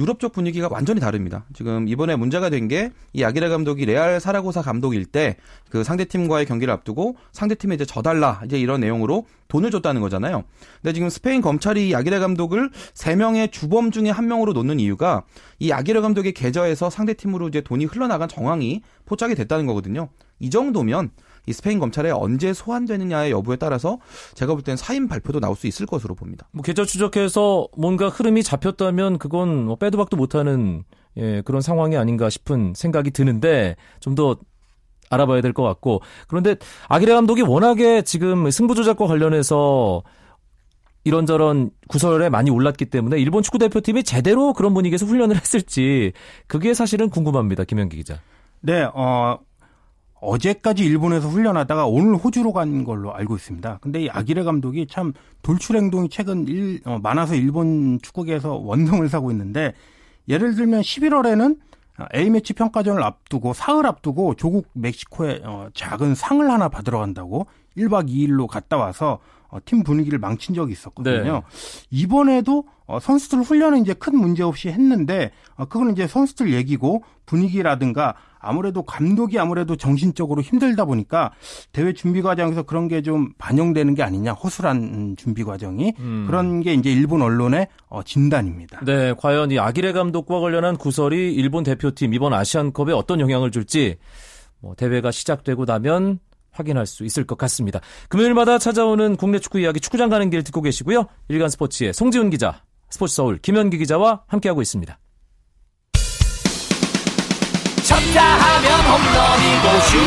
유럽 0.00 0.18
쪽 0.18 0.32
분위기가 0.32 0.66
완전히 0.70 0.98
다릅니다. 1.00 1.44
지금 1.52 1.86
이번에 1.86 2.16
문제가 2.16 2.48
된 2.48 2.66
게 2.68 2.90
이 3.12 3.22
아기레 3.24 3.48
감독이 3.48 3.84
레알 3.84 4.18
사라고사 4.20 4.62
감독일 4.62 5.04
때 5.04 5.36
그 5.68 5.84
상대 5.84 6.04
팀과의 6.04 6.46
경기를 6.46 6.72
앞두고 6.74 7.16
상대 7.32 7.54
팀에 7.54 7.74
이제 7.76 7.84
져달라 7.84 8.40
이제 8.44 8.58
이런 8.58 8.80
내용으로 8.80 9.26
돈을 9.48 9.70
줬다는 9.70 10.00
거잖아요. 10.00 10.44
근데 10.82 10.92
지금 10.92 11.08
스페인 11.08 11.40
검찰이 11.42 11.88
이 11.90 11.94
아기레 11.94 12.18
감독을 12.18 12.70
세 12.94 13.14
명의 13.14 13.50
주범 13.50 13.90
중에 13.90 14.10
한 14.10 14.26
명으로 14.26 14.52
놓는 14.52 14.80
이유가 14.80 15.22
이 15.58 15.70
아기레 15.70 16.00
감독의 16.00 16.32
계좌에서 16.32 16.90
상대 16.90 17.14
팀으로 17.14 17.48
이제 17.48 17.60
돈이 17.60 17.84
흘러나간 17.84 18.28
정황이 18.28 18.82
포착이 19.04 19.34
됐다는 19.34 19.66
거거든요. 19.66 20.08
이 20.40 20.50
정도면 20.50 21.10
이 21.50 21.52
스페인 21.52 21.78
검찰에 21.78 22.10
언제 22.10 22.52
소환되느냐의 22.54 23.32
여부에 23.32 23.56
따라서 23.56 23.98
제가 24.34 24.54
볼땐 24.54 24.76
사임 24.76 25.08
발표도 25.08 25.40
나올 25.40 25.56
수 25.56 25.66
있을 25.66 25.84
것으로 25.86 26.14
봅니다. 26.14 26.48
뭐 26.52 26.62
계좌 26.62 26.84
추적해서 26.84 27.68
뭔가 27.76 28.08
흐름이 28.08 28.42
잡혔다면 28.42 29.18
그건 29.18 29.66
뭐 29.66 29.76
빼도 29.76 29.98
박도 29.98 30.16
못하는 30.16 30.84
예, 31.16 31.42
그런 31.44 31.60
상황이 31.60 31.96
아닌가 31.96 32.30
싶은 32.30 32.72
생각이 32.74 33.10
드는데 33.10 33.76
좀 34.00 34.14
더 34.14 34.36
알아봐야 35.10 35.40
될 35.40 35.52
것 35.52 35.64
같고 35.64 36.02
그런데 36.28 36.54
아기레 36.88 37.12
감독이 37.14 37.42
워낙에 37.42 38.02
지금 38.02 38.48
승부 38.50 38.76
조작과 38.76 39.06
관련해서 39.08 40.02
이런저런 41.04 41.70
구설에 41.88 42.28
많이 42.28 42.50
올랐기 42.50 42.86
때문에 42.86 43.18
일본 43.18 43.42
축구 43.42 43.58
대표팀이 43.58 44.04
제대로 44.04 44.52
그런 44.52 44.74
분위기에서 44.74 45.06
훈련을 45.06 45.36
했을지 45.36 46.12
그게 46.46 46.74
사실은 46.74 47.08
궁금합니다. 47.10 47.64
김현기 47.64 47.96
기자. 47.96 48.20
네, 48.60 48.86
어, 48.94 49.38
어제까지 50.20 50.84
일본에서 50.84 51.28
훈련하다가 51.28 51.86
오늘 51.86 52.16
호주로 52.16 52.52
간 52.52 52.84
걸로 52.84 53.14
알고 53.14 53.36
있습니다. 53.36 53.78
근데 53.80 54.02
이 54.02 54.10
아기레 54.10 54.42
감독이 54.42 54.86
참 54.86 55.12
돌출 55.42 55.76
행동이 55.76 56.08
최근 56.08 56.46
일, 56.46 56.80
어, 56.84 56.98
많아서 57.02 57.34
일본 57.34 57.98
축구계에서 58.02 58.56
원성을 58.56 59.08
사고 59.08 59.30
있는데 59.30 59.72
예를 60.28 60.54
들면 60.54 60.82
11월에는 60.82 61.58
A매치 62.14 62.54
평가전을 62.54 63.02
앞두고 63.02 63.52
사흘 63.52 63.86
앞두고 63.86 64.34
조국 64.34 64.68
멕시코에 64.72 65.40
어, 65.44 65.68
작은 65.74 66.14
상을 66.14 66.48
하나 66.50 66.68
받으러 66.68 66.98
간다고 66.98 67.46
1박 67.76 68.08
2일로 68.08 68.46
갔다 68.46 68.76
와서 68.76 69.18
어, 69.48 69.58
팀 69.64 69.82
분위기를 69.82 70.18
망친 70.18 70.54
적이 70.54 70.72
있었거든요. 70.72 71.32
네. 71.32 71.40
이번에도 71.90 72.64
어, 72.86 73.00
선수들 73.00 73.40
훈련은 73.40 73.82
이제 73.82 73.94
큰 73.94 74.16
문제 74.16 74.42
없이 74.42 74.68
했는데 74.68 75.32
어, 75.56 75.64
그거는 75.66 75.92
이제 75.92 76.06
선수들 76.06 76.52
얘기고 76.52 77.02
분위기라든가 77.26 78.14
아무래도 78.40 78.82
감독이 78.82 79.38
아무래도 79.38 79.76
정신적으로 79.76 80.40
힘들다 80.42 80.84
보니까 80.84 81.32
대회 81.72 81.92
준비 81.92 82.22
과정에서 82.22 82.62
그런 82.62 82.88
게 82.88 83.00
좀 83.02 83.32
반영되는 83.38 83.94
게 83.94 84.02
아니냐 84.02 84.32
허술한 84.32 85.16
준비 85.16 85.42
과정이 85.42 85.94
음. 85.98 86.24
그런 86.26 86.60
게 86.60 86.74
이제 86.74 86.92
일본 86.92 87.22
언론의 87.22 87.68
어, 87.88 88.02
진단입니다. 88.02 88.80
네, 88.84 89.14
과연 89.16 89.50
이 89.50 89.58
아기레 89.58 89.92
감독과 89.92 90.38
관련한 90.40 90.76
구설이 90.76 91.32
일본 91.34 91.64
대표팀 91.64 92.12
이번 92.14 92.34
아시안컵에 92.34 92.92
어떤 92.92 93.20
영향을 93.20 93.50
줄지 93.50 93.96
뭐 94.60 94.74
대회가 94.74 95.10
시작되고 95.10 95.64
나면 95.64 96.18
확인할 96.52 96.84
수 96.86 97.04
있을 97.04 97.24
것 97.24 97.38
같습니다. 97.38 97.80
금요일마다 98.08 98.58
찾아오는 98.58 99.16
국내 99.16 99.38
축구 99.38 99.60
이야기 99.60 99.80
축구장 99.80 100.10
가는 100.10 100.28
길 100.30 100.42
듣고 100.42 100.60
계시고요. 100.62 101.06
일간 101.28 101.48
스포츠의 101.48 101.94
송지훈 101.94 102.28
기자, 102.30 102.62
스포츠 102.90 103.14
서울 103.14 103.38
김현기 103.38 103.78
기자와 103.78 104.24
함께하고 104.26 104.60
있습니다. 104.60 104.98
쳤다 107.90 108.22
하면 108.22 108.80
홈런이고 108.86 109.80
슛 109.80 109.98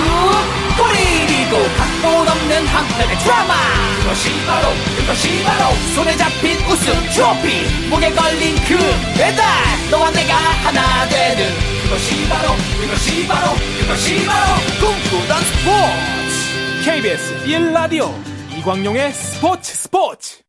골이고 0.78 1.76
각본 1.76 2.28
없는 2.30 2.66
한편의 2.66 3.18
드라마. 3.20 3.54
그것이 4.00 4.46
바로 4.46 4.70
그것이 4.98 5.44
바로 5.44 5.76
손에 5.94 6.16
잡힌 6.16 6.58
우승 6.66 6.94
트로피. 7.12 7.90
목에 7.90 8.10
걸린 8.12 8.56
그 8.68 8.78
배달 9.18 9.44
너와 9.92 10.12
내가 10.12 10.34
하나 10.34 11.10
되는. 11.10 11.52
그것이 11.84 12.30
바로 12.30 12.54
그것이 12.80 13.28
바로 13.28 13.52
그것이 13.82 14.26
바로 14.26 14.56
꿈꾸던 14.80 15.42
스포츠. 15.44 16.86
KBS 16.86 17.46
1라디오 17.46 18.14
이광용의 18.58 19.12
스포츠 19.12 19.76
스포츠. 19.76 20.42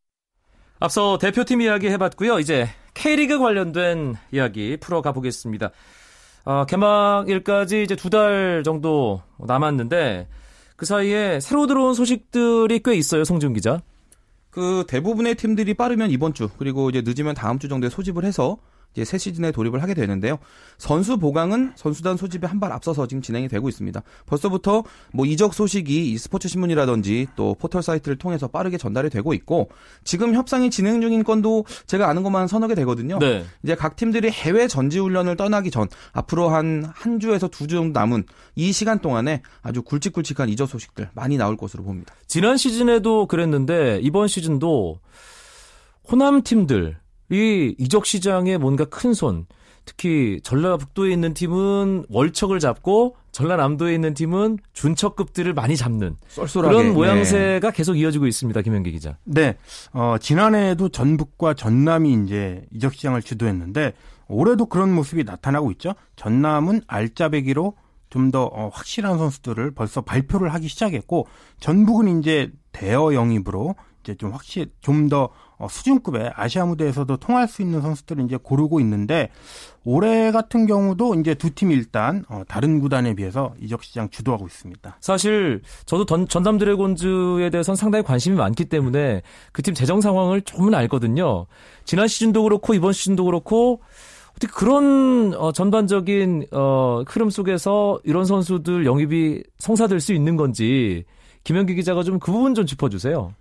앞서 0.78 1.18
대표팀 1.18 1.62
이야기 1.62 1.88
해봤고요. 1.88 2.38
이제 2.38 2.68
K리그 2.94 3.40
관련된 3.40 4.14
이야기 4.30 4.76
풀어가 4.76 5.10
보겠습니다. 5.10 5.72
어, 6.44 6.64
개막일까지 6.66 7.82
이제 7.82 7.96
두 7.96 8.10
달 8.10 8.62
정도 8.64 9.22
남았는데 9.38 10.28
그 10.76 10.86
사이에 10.86 11.40
새로 11.40 11.66
들어온 11.66 11.94
소식들이 11.94 12.80
꽤 12.84 12.94
있어요, 12.94 13.24
송준 13.24 13.54
기자. 13.54 13.80
그 14.50 14.84
대부분의 14.86 15.34
팀들이 15.36 15.74
빠르면 15.74 16.10
이번 16.10 16.32
주 16.34 16.48
그리고 16.58 16.90
이제 16.90 17.02
늦으면 17.04 17.34
다음 17.34 17.58
주 17.58 17.68
정도에 17.68 17.90
소집을 17.90 18.24
해서 18.24 18.58
이제 18.94 19.04
새 19.04 19.18
시즌에 19.18 19.52
돌입을 19.52 19.82
하게 19.82 19.94
되는데요. 19.94 20.38
선수 20.78 21.18
보강은 21.18 21.72
선수단 21.76 22.16
소집에 22.16 22.46
한 22.46 22.60
발 22.60 22.72
앞서서 22.72 23.06
지금 23.06 23.20
진행이 23.20 23.48
되고 23.48 23.68
있습니다. 23.68 24.00
벌써부터 24.26 24.84
뭐 25.12 25.26
이적 25.26 25.52
소식이 25.52 26.12
이 26.12 26.16
스포츠 26.18 26.48
신문이라든지 26.48 27.26
또 27.36 27.54
포털 27.58 27.82
사이트를 27.82 28.16
통해서 28.16 28.46
빠르게 28.48 28.78
전달이 28.78 29.10
되고 29.10 29.34
있고 29.34 29.68
지금 30.04 30.34
협상이 30.34 30.70
진행 30.70 31.00
중인 31.00 31.24
건도 31.24 31.66
제가 31.86 32.08
아는 32.08 32.22
것만 32.22 32.46
서너 32.46 32.68
개 32.68 32.74
되거든요. 32.76 33.18
네. 33.18 33.44
이제 33.64 33.74
각 33.74 33.96
팀들이 33.96 34.30
해외 34.30 34.68
전지 34.68 34.98
훈련을 35.00 35.36
떠나기 35.36 35.70
전 35.72 35.88
앞으로 36.12 36.48
한한 36.48 37.18
주에서 37.20 37.48
두 37.48 37.64
주 37.66 37.74
정도 37.76 37.98
남은 37.98 38.24
이 38.56 38.72
시간 38.72 38.98
동안에 39.00 39.42
아주 39.62 39.82
굵직굵직한 39.82 40.48
이적 40.50 40.68
소식들 40.68 41.08
많이 41.14 41.36
나올 41.36 41.56
것으로 41.56 41.82
봅니다. 41.82 42.14
지난 42.26 42.56
시즌에도 42.56 43.26
그랬는데 43.26 44.00
이번 44.02 44.28
시즌도 44.28 45.00
호남 46.10 46.42
팀들 46.42 46.96
이 47.30 47.74
이적 47.78 48.06
시장에 48.06 48.58
뭔가 48.58 48.84
큰 48.84 49.14
손, 49.14 49.46
특히 49.84 50.40
전라북도에 50.42 51.12
있는 51.12 51.34
팀은 51.34 52.06
월척을 52.08 52.58
잡고 52.58 53.16
전라남도에 53.32 53.94
있는 53.94 54.14
팀은 54.14 54.58
준척급들을 54.72 55.52
많이 55.54 55.76
잡는 55.76 56.16
쏠쏠하게. 56.28 56.74
그런 56.74 56.94
모양새가 56.94 57.70
네. 57.70 57.76
계속 57.76 57.96
이어지고 57.96 58.26
있습니다. 58.26 58.60
김현기 58.62 58.92
기자. 58.92 59.18
네. 59.24 59.56
어, 59.92 60.16
지난해에도 60.20 60.88
전북과 60.88 61.54
전남이 61.54 62.24
이제 62.24 62.64
이적 62.72 62.94
시장을 62.94 63.22
주도했는데 63.22 63.92
올해도 64.28 64.66
그런 64.66 64.92
모습이 64.92 65.24
나타나고 65.24 65.70
있죠. 65.72 65.94
전남은 66.16 66.82
알짜배기로 66.86 67.74
좀더 68.10 68.44
어, 68.44 68.70
확실한 68.72 69.18
선수들을 69.18 69.72
벌써 69.72 70.00
발표를 70.00 70.54
하기 70.54 70.68
시작했고 70.68 71.26
전북은 71.58 72.20
이제 72.20 72.52
대여 72.70 73.12
영입으로 73.12 73.74
이제 74.04 74.14
좀 74.14 74.32
확실 74.32 74.70
좀더 74.80 75.30
어, 75.56 75.66
수준급의 75.68 76.32
아시아 76.34 76.66
무대에서도 76.66 77.16
통할 77.16 77.48
수 77.48 77.62
있는 77.62 77.80
선수들을 77.80 78.24
이제 78.24 78.36
고르고 78.40 78.80
있는데 78.80 79.30
올해 79.84 80.30
같은 80.30 80.66
경우도 80.66 81.14
이제 81.14 81.34
두 81.34 81.54
팀이 81.54 81.74
일단 81.74 82.24
어, 82.28 82.42
다른 82.46 82.80
구단에 82.80 83.14
비해서 83.14 83.54
이적 83.60 83.82
시장 83.82 84.10
주도하고 84.10 84.46
있습니다. 84.46 84.96
사실 85.00 85.62
저도 85.86 86.04
던, 86.04 86.28
전담 86.28 86.58
드래곤즈에 86.58 87.50
대해서는 87.50 87.76
상당히 87.76 88.04
관심이 88.04 88.36
많기 88.36 88.66
때문에 88.66 89.22
그 89.52 89.64
팀 89.64 89.72
재정 89.72 90.02
상황을 90.02 90.42
조금은 90.42 90.74
알거든요. 90.74 91.46
지난 91.86 92.06
시즌도 92.06 92.42
그렇고 92.42 92.74
이번 92.74 92.92
시즌도 92.92 93.24
그렇고 93.24 93.80
어떻게 94.36 94.52
그런 94.52 95.32
어, 95.34 95.52
전반적인 95.52 96.48
어, 96.52 97.02
흐름 97.06 97.30
속에서 97.30 97.98
이런 98.04 98.26
선수들 98.26 98.84
영입이 98.84 99.42
성사될 99.58 100.00
수 100.00 100.12
있는 100.12 100.36
건지 100.36 101.04
김현기 101.44 101.74
기자가 101.76 102.02
좀 102.02 102.18
그 102.18 102.32
부분 102.32 102.54
좀 102.54 102.66
짚어주세요. 102.66 103.32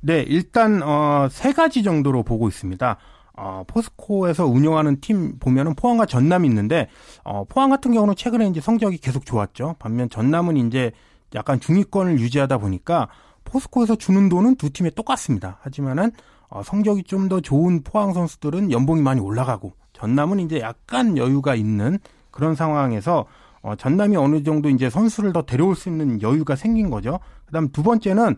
네, 0.00 0.24
일단 0.26 0.82
어, 0.82 1.28
세 1.30 1.52
가지 1.52 1.82
정도로 1.82 2.22
보고 2.22 2.48
있습니다. 2.48 2.96
어, 3.36 3.64
포스코에서 3.66 4.46
운영하는 4.46 5.00
팀 5.00 5.38
보면은 5.38 5.74
포항과 5.74 6.06
전남이 6.06 6.46
있는데 6.48 6.88
어, 7.24 7.44
포항 7.48 7.70
같은 7.70 7.92
경우는 7.92 8.14
최근에 8.16 8.46
이제 8.48 8.60
성적이 8.60 8.98
계속 8.98 9.24
좋았죠. 9.24 9.76
반면 9.78 10.08
전남은 10.10 10.56
이제 10.56 10.92
약간 11.34 11.60
중위권을 11.60 12.18
유지하다 12.18 12.58
보니까 12.58 13.08
포스코에서 13.44 13.96
주는 13.96 14.28
돈은 14.28 14.56
두 14.56 14.70
팀에 14.70 14.90
똑같습니다. 14.90 15.58
하지만은 15.62 16.12
어, 16.48 16.62
성적이 16.62 17.04
좀 17.04 17.28
더 17.28 17.40
좋은 17.40 17.82
포항 17.82 18.12
선수들은 18.12 18.72
연봉이 18.72 19.02
많이 19.02 19.20
올라가고 19.20 19.72
전남은 19.92 20.40
이제 20.40 20.60
약간 20.60 21.16
여유가 21.16 21.54
있는 21.54 21.98
그런 22.30 22.54
상황에서 22.54 23.26
어, 23.62 23.74
전남이 23.76 24.16
어느 24.16 24.42
정도 24.42 24.68
이제 24.70 24.88
선수를 24.88 25.32
더 25.32 25.42
데려올 25.42 25.76
수 25.76 25.88
있는 25.88 26.22
여유가 26.22 26.56
생긴 26.56 26.90
거죠. 26.90 27.20
그다음 27.46 27.68
두 27.70 27.82
번째는 27.82 28.36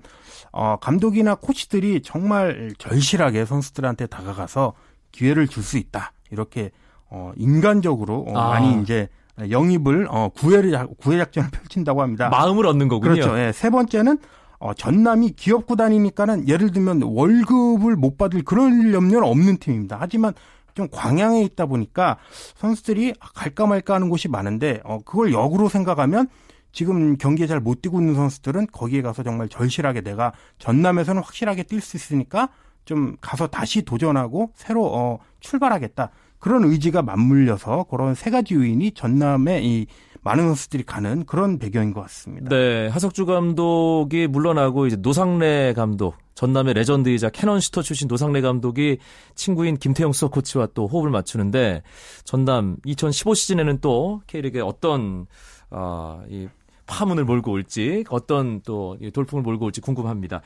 어, 0.52 0.76
감독이나 0.80 1.37
코치들이 1.37 2.02
정말 2.02 2.72
절실하게 2.78 3.44
선수들한테 3.44 4.06
다가가서 4.06 4.72
기회를 5.12 5.46
줄 5.48 5.62
수 5.62 5.78
있다. 5.78 6.12
이렇게 6.30 6.70
어, 7.08 7.32
인간적으로 7.37 8.24
어, 8.28 8.38
아. 8.38 8.48
많이 8.48 8.82
이제 8.82 9.08
영입을 9.50 10.08
어, 10.11 10.28
구애를 10.35 10.87
구애 10.98 11.18
작전을 11.18 11.50
펼친다고 11.52 12.02
합니다. 12.02 12.28
마음을 12.28 12.66
얻는 12.66 12.88
거군요. 12.88 13.12
그렇죠. 13.14 13.38
예. 13.38 13.52
세 13.52 13.70
번째는 13.70 14.18
어, 14.58 14.74
전남이 14.74 15.30
기업 15.32 15.66
구단이니까는 15.66 16.48
예를 16.48 16.70
들면 16.72 17.02
월급을 17.02 17.96
못 17.96 18.16
받을 18.16 18.42
그런 18.42 18.92
염려는 18.92 19.24
없는 19.24 19.58
팀입니다. 19.58 19.96
하지만 20.00 20.35
좀 20.74 20.88
광양에 20.90 21.42
있다 21.42 21.66
보니까 21.66 22.18
선수들이 22.56 23.14
갈까 23.35 23.66
말까 23.66 23.94
하는 23.94 24.08
곳이 24.08 24.28
많은데 24.28 24.80
어, 24.85 24.98
그걸 25.04 25.32
역으로 25.32 25.68
생각하면 25.68 26.28
지금 26.72 27.16
경기에 27.18 27.46
잘 27.46 27.61
못 27.61 27.82
뛰고 27.82 28.00
있는 28.00 28.14
선수들은 28.14 28.68
거기에 28.72 29.02
가서 29.02 29.22
정말 29.22 29.48
절실하게 29.48 30.00
내가 30.00 30.32
전남에서는 30.58 31.22
확실하게 31.22 31.64
뛸 31.64 31.80
수 31.80 31.96
있으니까 31.96 32.48
좀 32.85 33.16
가서 33.20 33.46
다시 33.46 33.82
도전하고 33.82 34.52
새로 34.54 34.87
어, 34.87 35.18
출발하겠다. 35.40 36.11
그런 36.38 36.64
의지가 36.64 37.02
맞물려서 37.02 37.85
그런 37.88 38.14
세 38.16 38.30
가지 38.30 38.54
요인이 38.54 38.92
전남의 38.92 39.64
이 39.64 39.87
많은 40.22 40.44
선수들이 40.44 40.82
가는 40.85 41.24
그런 41.24 41.58
배경인 41.58 41.92
것 41.92 42.00
같습니다. 42.02 42.48
네, 42.48 42.88
하석주 42.88 43.26
감독이 43.26 44.26
물러나고 44.26 44.87
이제 44.87 44.96
노상래 44.96 45.72
감독, 45.74 46.16
전남의 46.42 46.74
레전드이자 46.74 47.31
캐논 47.31 47.61
슈터 47.61 47.83
출신 47.83 48.09
노상래 48.09 48.40
감독이 48.40 48.98
친구인 49.37 49.76
김태형 49.76 50.12
수석 50.12 50.33
코치와 50.33 50.70
또 50.74 50.88
호흡을 50.88 51.09
맞추는데 51.11 51.85
전남 52.24 52.78
2015 52.85 53.35
시즌에는 53.35 53.78
또 53.81 54.22
K리그에 54.26 54.61
어떤 54.61 55.26
어, 55.70 56.20
이 56.28 56.48
파문을 56.87 57.24
몰고 57.24 57.52
올지 57.52 58.02
어떤 58.11 58.61
또 58.62 58.98
돌풍을 59.14 59.44
몰고 59.44 59.66
올지 59.66 59.81
궁금합니다. 59.81 60.42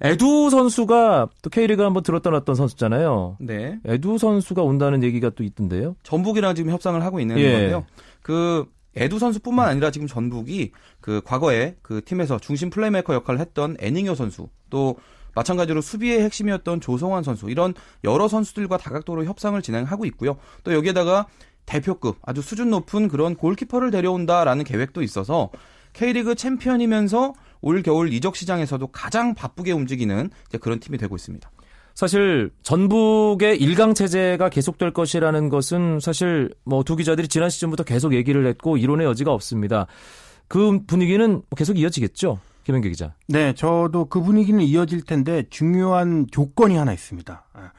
에두 0.00 0.48
선수가 0.48 1.28
또 1.42 1.50
K리그 1.50 1.82
한번 1.82 2.02
들었던 2.02 2.34
어떤 2.34 2.54
선수잖아요. 2.54 3.36
네. 3.40 3.78
에두 3.84 4.16
선수가 4.16 4.62
온다는 4.62 5.02
얘기가 5.02 5.28
또 5.30 5.44
있던데요. 5.44 5.94
전북이랑 6.04 6.54
지금 6.54 6.72
협상을 6.72 7.02
하고 7.04 7.20
있는 7.20 7.38
예. 7.38 7.52
건데요. 7.52 7.84
그 8.22 8.64
에두 8.96 9.18
선수뿐만 9.18 9.68
아니라 9.68 9.90
지금 9.90 10.06
전북이 10.06 10.72
그 11.02 11.20
과거에 11.22 11.76
그 11.82 12.00
팀에서 12.02 12.38
중심 12.38 12.70
플레이메이커 12.70 13.12
역할을 13.12 13.40
했던 13.40 13.76
에닝요 13.78 14.14
선수 14.14 14.48
또 14.70 14.96
마찬가지로 15.34 15.80
수비의 15.80 16.22
핵심이었던 16.22 16.80
조성환 16.80 17.22
선수 17.22 17.50
이런 17.50 17.74
여러 18.04 18.28
선수들과 18.28 18.76
다각도로 18.78 19.24
협상을 19.24 19.60
진행하고 19.60 20.04
있고요. 20.06 20.36
또 20.64 20.72
여기에다가 20.74 21.26
대표급 21.66 22.16
아주 22.22 22.40
수준 22.42 22.70
높은 22.70 23.08
그런 23.08 23.34
골키퍼를 23.34 23.90
데려온다라는 23.90 24.64
계획도 24.64 25.02
있어서 25.02 25.50
K리그 25.92 26.34
챔피언이면서 26.34 27.34
올 27.60 27.82
겨울 27.82 28.12
이적 28.12 28.36
시장에서도 28.36 28.86
가장 28.88 29.34
바쁘게 29.34 29.72
움직이는 29.72 30.30
그런 30.60 30.80
팀이 30.80 30.98
되고 30.98 31.14
있습니다. 31.16 31.50
사실 31.94 32.52
전북의 32.62 33.58
일강 33.58 33.92
체제가 33.92 34.50
계속될 34.50 34.92
것이라는 34.92 35.48
것은 35.48 35.98
사실 36.00 36.54
뭐 36.64 36.84
두 36.84 36.94
기자들이 36.94 37.26
지난 37.26 37.50
시즌부터 37.50 37.82
계속 37.82 38.14
얘기를 38.14 38.46
했고 38.46 38.76
이론의 38.76 39.04
여지가 39.06 39.32
없습니다. 39.32 39.88
그 40.46 40.78
분위기는 40.86 41.42
계속 41.56 41.76
이어지겠죠. 41.76 42.38
김현기 42.68 42.90
기자. 42.90 43.14
네, 43.28 43.54
저도 43.54 44.04
그 44.10 44.20
분위기는 44.20 44.62
이어질 44.62 45.02
텐데 45.02 45.42
중요한 45.48 46.26
조건이 46.30 46.76
하나 46.76 46.92
있습니다. 46.92 47.46
아, 47.54 47.72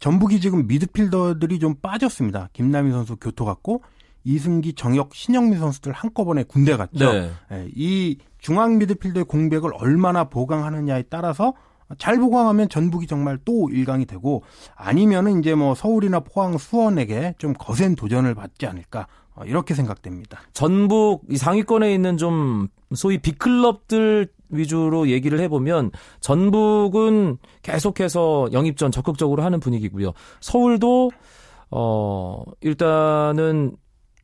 전북이 0.00 0.40
지금 0.40 0.66
미드필더들이 0.66 1.60
좀 1.60 1.76
빠졌습니다. 1.76 2.48
김남희 2.52 2.90
선수 2.90 3.14
교토 3.14 3.44
갔고 3.44 3.84
이승기, 4.24 4.72
정혁, 4.72 5.14
신영민 5.14 5.60
선수들 5.60 5.92
한꺼번에 5.92 6.42
군대 6.42 6.76
갔죠. 6.76 7.12
네. 7.12 7.30
네, 7.50 7.68
이 7.72 8.18
중앙 8.38 8.78
미드필더의 8.78 9.26
공백을 9.26 9.70
얼마나 9.74 10.24
보강하느냐에 10.24 11.04
따라서 11.08 11.54
잘 11.98 12.18
보강하면 12.18 12.68
전북이 12.68 13.06
정말 13.06 13.38
또 13.44 13.68
1강이 13.68 14.08
되고 14.08 14.42
아니면은 14.74 15.38
이제 15.38 15.54
뭐 15.54 15.76
서울이나 15.76 16.18
포항, 16.18 16.58
수원에게 16.58 17.34
좀 17.38 17.52
거센 17.52 17.94
도전을 17.94 18.34
받지 18.34 18.66
않을까 18.66 19.02
어, 19.02 19.06
이렇게 19.46 19.74
생각됩니다. 19.74 20.40
전북 20.52 21.22
이 21.30 21.36
상위권에 21.36 21.92
있는 21.94 22.16
좀 22.16 22.68
소위 22.94 23.18
빅클럽들 23.18 24.28
위주로 24.50 25.08
얘기를 25.08 25.40
해보면 25.40 25.90
전북은 26.20 27.38
계속해서 27.62 28.50
영입전 28.52 28.90
적극적으로 28.90 29.42
하는 29.42 29.60
분위기고요. 29.60 30.12
서울도 30.40 31.10
어 31.70 32.42
일단은 32.60 33.76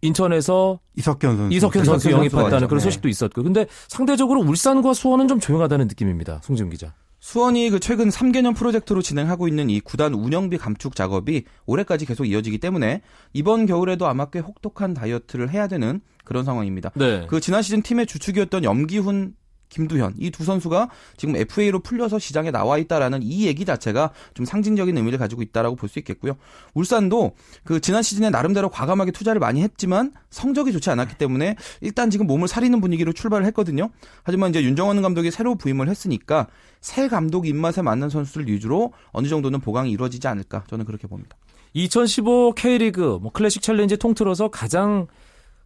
인천에서 0.03 0.79
이석현 0.97 1.37
선수, 1.37 1.57
이석현 1.57 1.85
선수 1.85 2.11
영입했다는 2.11 2.69
그런 2.69 2.81
소식도 2.81 3.09
있었고. 3.09 3.43
근데 3.43 3.67
상대적으로 3.89 4.41
울산과 4.43 4.93
수원은 4.95 5.27
좀 5.29 5.41
조용하다는 5.41 5.89
느낌입니다. 5.89 6.41
송지훈 6.45 6.71
기자. 6.71 6.95
수원이 7.29 7.69
그 7.69 7.79
최근 7.79 8.09
3개년 8.09 8.57
프로젝트로 8.57 9.03
진행하고 9.03 9.49
있는 9.49 9.69
이 9.69 9.81
구단 9.81 10.15
운영비 10.15 10.57
감축 10.57 10.97
작업이 10.97 11.45
올해까지 11.67 12.07
계속 12.07 12.25
이어지기 12.25 12.57
때문에 12.57 13.03
이번 13.35 13.67
겨울에도 13.67 14.07
아마 14.07 14.31
꽤 14.31 14.39
혹독한 14.39 14.95
다이어트를 14.95 15.51
해야 15.51 15.67
되는 15.67 16.01
그런 16.25 16.47
상황입니다. 16.47 16.91
네. 16.95 17.27
그 17.29 17.39
지난 17.41 17.61
시즌 17.61 17.83
팀의 17.83 18.07
주축이었던 18.07 18.65
염기훈 18.65 19.35
김두현 19.69 20.15
이 20.19 20.31
두 20.31 20.45
선수가 20.45 20.89
지금 21.17 21.37
FA로 21.37 21.81
풀려서 21.81 22.19
시장에 22.19 22.51
나와 22.51 22.79
있다라는 22.79 23.23
이 23.23 23.47
얘기 23.47 23.65
자체가 23.65 24.11
좀 24.35 24.47
상징적인 24.47 24.97
의미를 24.97 25.19
가지고 25.19 25.43
있다라고 25.43 25.77
볼 25.77 25.89
수 25.89 25.99
있겠고요. 25.99 26.37
울산도 26.75 27.33
그 27.65 27.81
지난 27.81 28.03
시즌에 28.03 28.31
나름대로 28.31 28.69
과감하게 28.69 29.11
투자를 29.13 29.41
많이 29.41 29.63
했지만 29.63 30.13
성적이 30.31 30.73
좋지 30.73 30.91
않았기 30.91 31.17
때문에 31.17 31.57
일단 31.81 32.11
지금 32.11 32.27
몸을 32.27 32.47
사리는 32.49 32.79
분위기로 32.81 33.13
출발을 33.13 33.47
했거든요. 33.47 33.91
하지만 34.23 34.51
이제 34.51 34.63
윤정원 34.63 35.01
감독이 35.03 35.31
새로 35.31 35.55
부임을 35.55 35.89
했으니까 35.89 36.47
새 36.81 37.09
감독 37.09 37.47
입맛에 37.47 37.83
맞는 37.83 38.11
선수들 38.11 38.49
위주로 38.49 38.93
어느 39.13 39.27
정도는 39.29 39.61
보강이 39.61 39.91
이루어지지 39.91 40.29
않을까 40.29 40.65
저는 40.69 40.85
그렇게 40.85 41.07
봅니다. 41.07 41.37
2015 41.75 42.53
K리그 42.55 43.19
뭐 43.21 43.31
클래식 43.33 43.63
챌린지 43.63 43.97
통틀어서 43.97 44.49
가장 44.49 45.07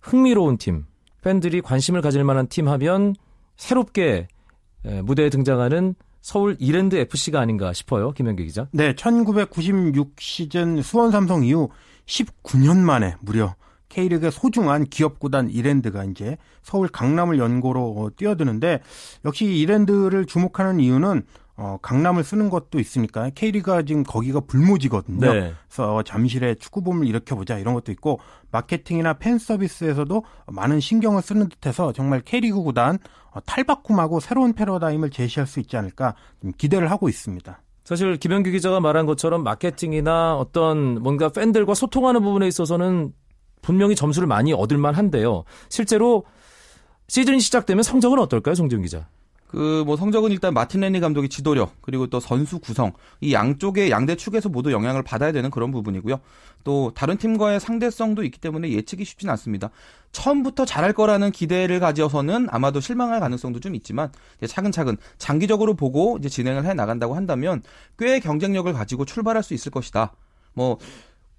흥미로운 0.01 0.57
팀, 0.59 0.87
팬들이 1.23 1.61
관심을 1.61 2.01
가질 2.01 2.25
만한 2.25 2.49
팀 2.49 2.69
하면 2.69 3.15
새롭게 3.57 4.29
무대에 5.05 5.31
등장하는 5.31 5.95
서울 6.21 6.57
이랜드 6.61 6.97
FC가 6.97 7.41
아닌가 7.41 7.73
싶어요. 7.73 8.12
김현기 8.12 8.45
기자. 8.45 8.69
네, 8.73 8.95
1996 8.95 10.15
시즌 10.19 10.81
수원 10.83 11.11
삼성 11.11 11.45
이후 11.45 11.69
19년 12.07 12.79
만에 12.79 13.17
무려 13.21 13.55
K리그의 13.88 14.33
소중한 14.33 14.85
기업 14.85 15.19
구단 15.19 15.51
이랜드가 15.51 16.05
이제 16.05 16.38
서울 16.62 16.88
강남을 16.88 17.38
연고로 17.38 18.12
뛰어드는데 18.17 18.81
역시 19.25 19.45
이랜드를 19.45 20.25
주목하는 20.25 20.81
이유는 20.81 21.25
어, 21.62 21.79
강남을 21.81 22.25
쓰는 22.25 22.51
것도 22.51 22.81
있으니까 22.81 23.31
K리그가 23.31 23.83
지금 23.83 24.03
거기가 24.03 24.40
불모지거든요. 24.40 25.33
네. 25.33 25.55
그래서 25.68 26.03
잠실에 26.03 26.57
축구붐을 26.57 27.07
일으켜보자 27.07 27.57
이런 27.59 27.72
것도 27.75 27.92
있고 27.92 28.18
마케팅이나 28.51 29.12
팬 29.14 29.38
서비스에서도 29.38 30.25
많은 30.48 30.81
신경을 30.81 31.22
쓰는 31.22 31.48
듯해서 31.48 31.92
정말 31.92 32.20
K리그 32.20 32.61
구단 32.62 32.98
어, 33.31 33.38
탈바꿈하고 33.46 34.18
새로운 34.18 34.55
패러다임을 34.55 35.11
제시할 35.11 35.46
수 35.46 35.61
있지 35.61 35.77
않을까 35.77 36.16
기대를 36.59 36.90
하고 36.90 37.09
있습니다. 37.09 37.62
사실 37.85 38.16
김현규 38.16 38.51
기자가 38.51 38.81
말한 38.81 39.07
것처럼 39.07 39.44
마케팅이나 39.44 40.37
어떤 40.37 41.01
뭔가 41.01 41.29
팬들과 41.29 41.75
소통하는 41.75 42.22
부분에 42.22 42.48
있어서는 42.48 43.12
분명히 43.61 43.94
점수를 43.94 44.27
많이 44.27 44.53
얻을 44.53 44.79
만한데요. 44.79 45.44
실제로 45.68 46.25
시즌이 47.07 47.38
시작되면 47.38 47.85
성적은 47.85 48.18
어떨까요, 48.18 48.57
송지훈 48.57 48.83
기자? 48.83 49.07
그 49.53 49.83
뭐 49.85 49.97
성적은 49.97 50.31
일단 50.31 50.55
마틴 50.55 50.81
레니 50.81 50.99
감독의 51.01 51.29
지도력 51.29 51.83
그리고 51.83 52.07
또 52.07 52.21
선수 52.21 52.59
구성 52.59 52.93
이 53.21 53.35
양쪽의 53.35 53.91
양대 53.91 54.17
축에서 54.17 54.49
모두 54.49 54.73
영향을 54.73 55.03
받아야 55.03 55.31
되는 55.31 55.51
그런 55.51 55.71
부분이고요. 55.71 56.21
또 56.65 56.93
다른 56.95 57.19
팀과의 57.19 57.61
상대성도 57.61 58.25
있기 58.25 58.41
때문에 58.41 58.71
예측이 58.71 59.05
쉽진 59.05 59.29
않습니다. 59.31 59.71
처음부터 60.12 60.65
잘할 60.65 60.93
거라는 60.95 61.31
기대를 61.33 61.81
가져서는 61.81 62.49
아마도 62.51 62.81
실망할 62.81 63.21
가능성도 63.21 63.61
좀 63.61 63.75
있지만 63.75 64.11
차근차근 64.47 64.97
장기적으로 65.19 65.75
보고 65.75 66.17
이제 66.19 66.29
진행을 66.29 66.65
해 66.65 66.73
나간다고 66.73 67.15
한다면 67.15 67.62
꽤 67.99 68.21
경쟁력을 68.21 68.73
가지고 68.73 69.05
출발할 69.05 69.43
수 69.43 69.53
있을 69.55 69.71
것이다. 69.71 70.12
뭐 70.55 70.79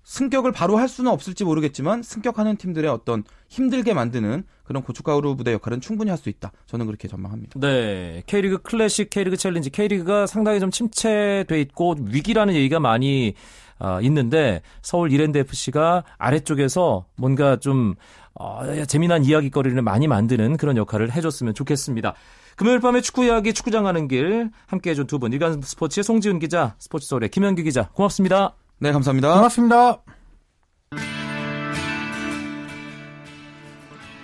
승격을 0.03 0.51
바로 0.51 0.77
할 0.77 0.89
수는 0.89 1.11
없을지 1.11 1.43
모르겠지만 1.43 2.03
승격하는 2.03 2.57
팀들의 2.57 2.89
어떤 2.89 3.23
힘들게 3.49 3.93
만드는 3.93 4.43
그런 4.63 4.83
고춧가루 4.83 5.35
부대 5.35 5.53
역할은 5.53 5.81
충분히 5.81 6.09
할 6.09 6.17
수 6.23 6.29
있다. 6.29 6.51
저는 6.67 6.85
그렇게 6.85 7.07
전망합니다. 7.07 7.59
네. 7.59 8.23
K리그 8.27 8.61
클래식, 8.61 9.09
K리그 9.09 9.35
챌린지, 9.35 9.69
K리그가 9.69 10.25
상당히 10.25 10.59
좀 10.59 10.71
침체돼 10.71 11.59
있고 11.61 11.95
위기라는 11.99 12.53
얘기가 12.53 12.79
많이 12.79 13.33
어, 13.79 13.99
있는데 14.01 14.61
서울 14.81 15.11
이랜드 15.11 15.37
FC가 15.37 16.03
아래쪽에서 16.17 17.05
뭔가 17.17 17.57
좀 17.57 17.95
어, 18.35 18.61
재미난 18.87 19.25
이야기거리를 19.25 19.81
많이 19.81 20.07
만드는 20.07 20.57
그런 20.57 20.77
역할을 20.77 21.11
해줬으면 21.11 21.53
좋겠습니다. 21.53 22.13
금요일 22.55 22.79
밤에 22.79 23.01
축구 23.01 23.25
이야기 23.25 23.53
축구장 23.53 23.83
가는 23.83 24.07
길 24.07 24.49
함께 24.67 24.91
해준 24.91 25.07
두 25.07 25.19
분, 25.19 25.33
일간 25.33 25.61
스포츠의 25.61 26.03
송지훈 26.03 26.39
기자, 26.39 26.75
스포츠 26.79 27.07
서울의 27.07 27.29
김현기 27.29 27.63
기자, 27.63 27.89
고맙습니다. 27.89 28.55
네, 28.79 28.91
감사합니다. 28.91 29.33
고맙습니다. 29.35 30.01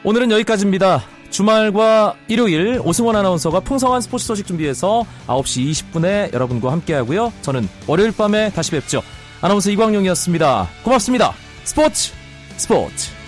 오늘은 0.04 0.32
여기까지입니다. 0.32 1.04
주말과 1.30 2.16
일요일 2.28 2.82
오승원 2.84 3.16
아나운서가 3.16 3.60
풍성한 3.60 4.02
스포츠 4.02 4.26
소식 4.26 4.48
준비해서 4.48 5.06
9시 5.28 5.72
20분에 5.72 6.34
여러분과 6.34 6.72
함께하고요. 6.72 7.32
저는 7.42 7.68
월요일 7.88 8.12
밤에 8.12 8.50
다시 8.52 8.72
뵙죠. 8.72 9.02
아나운서 9.42 9.70
이광용이었습니다. 9.72 10.68
고맙습니다. 10.84 11.34
스포츠 11.64 12.12
스포츠 12.58 13.19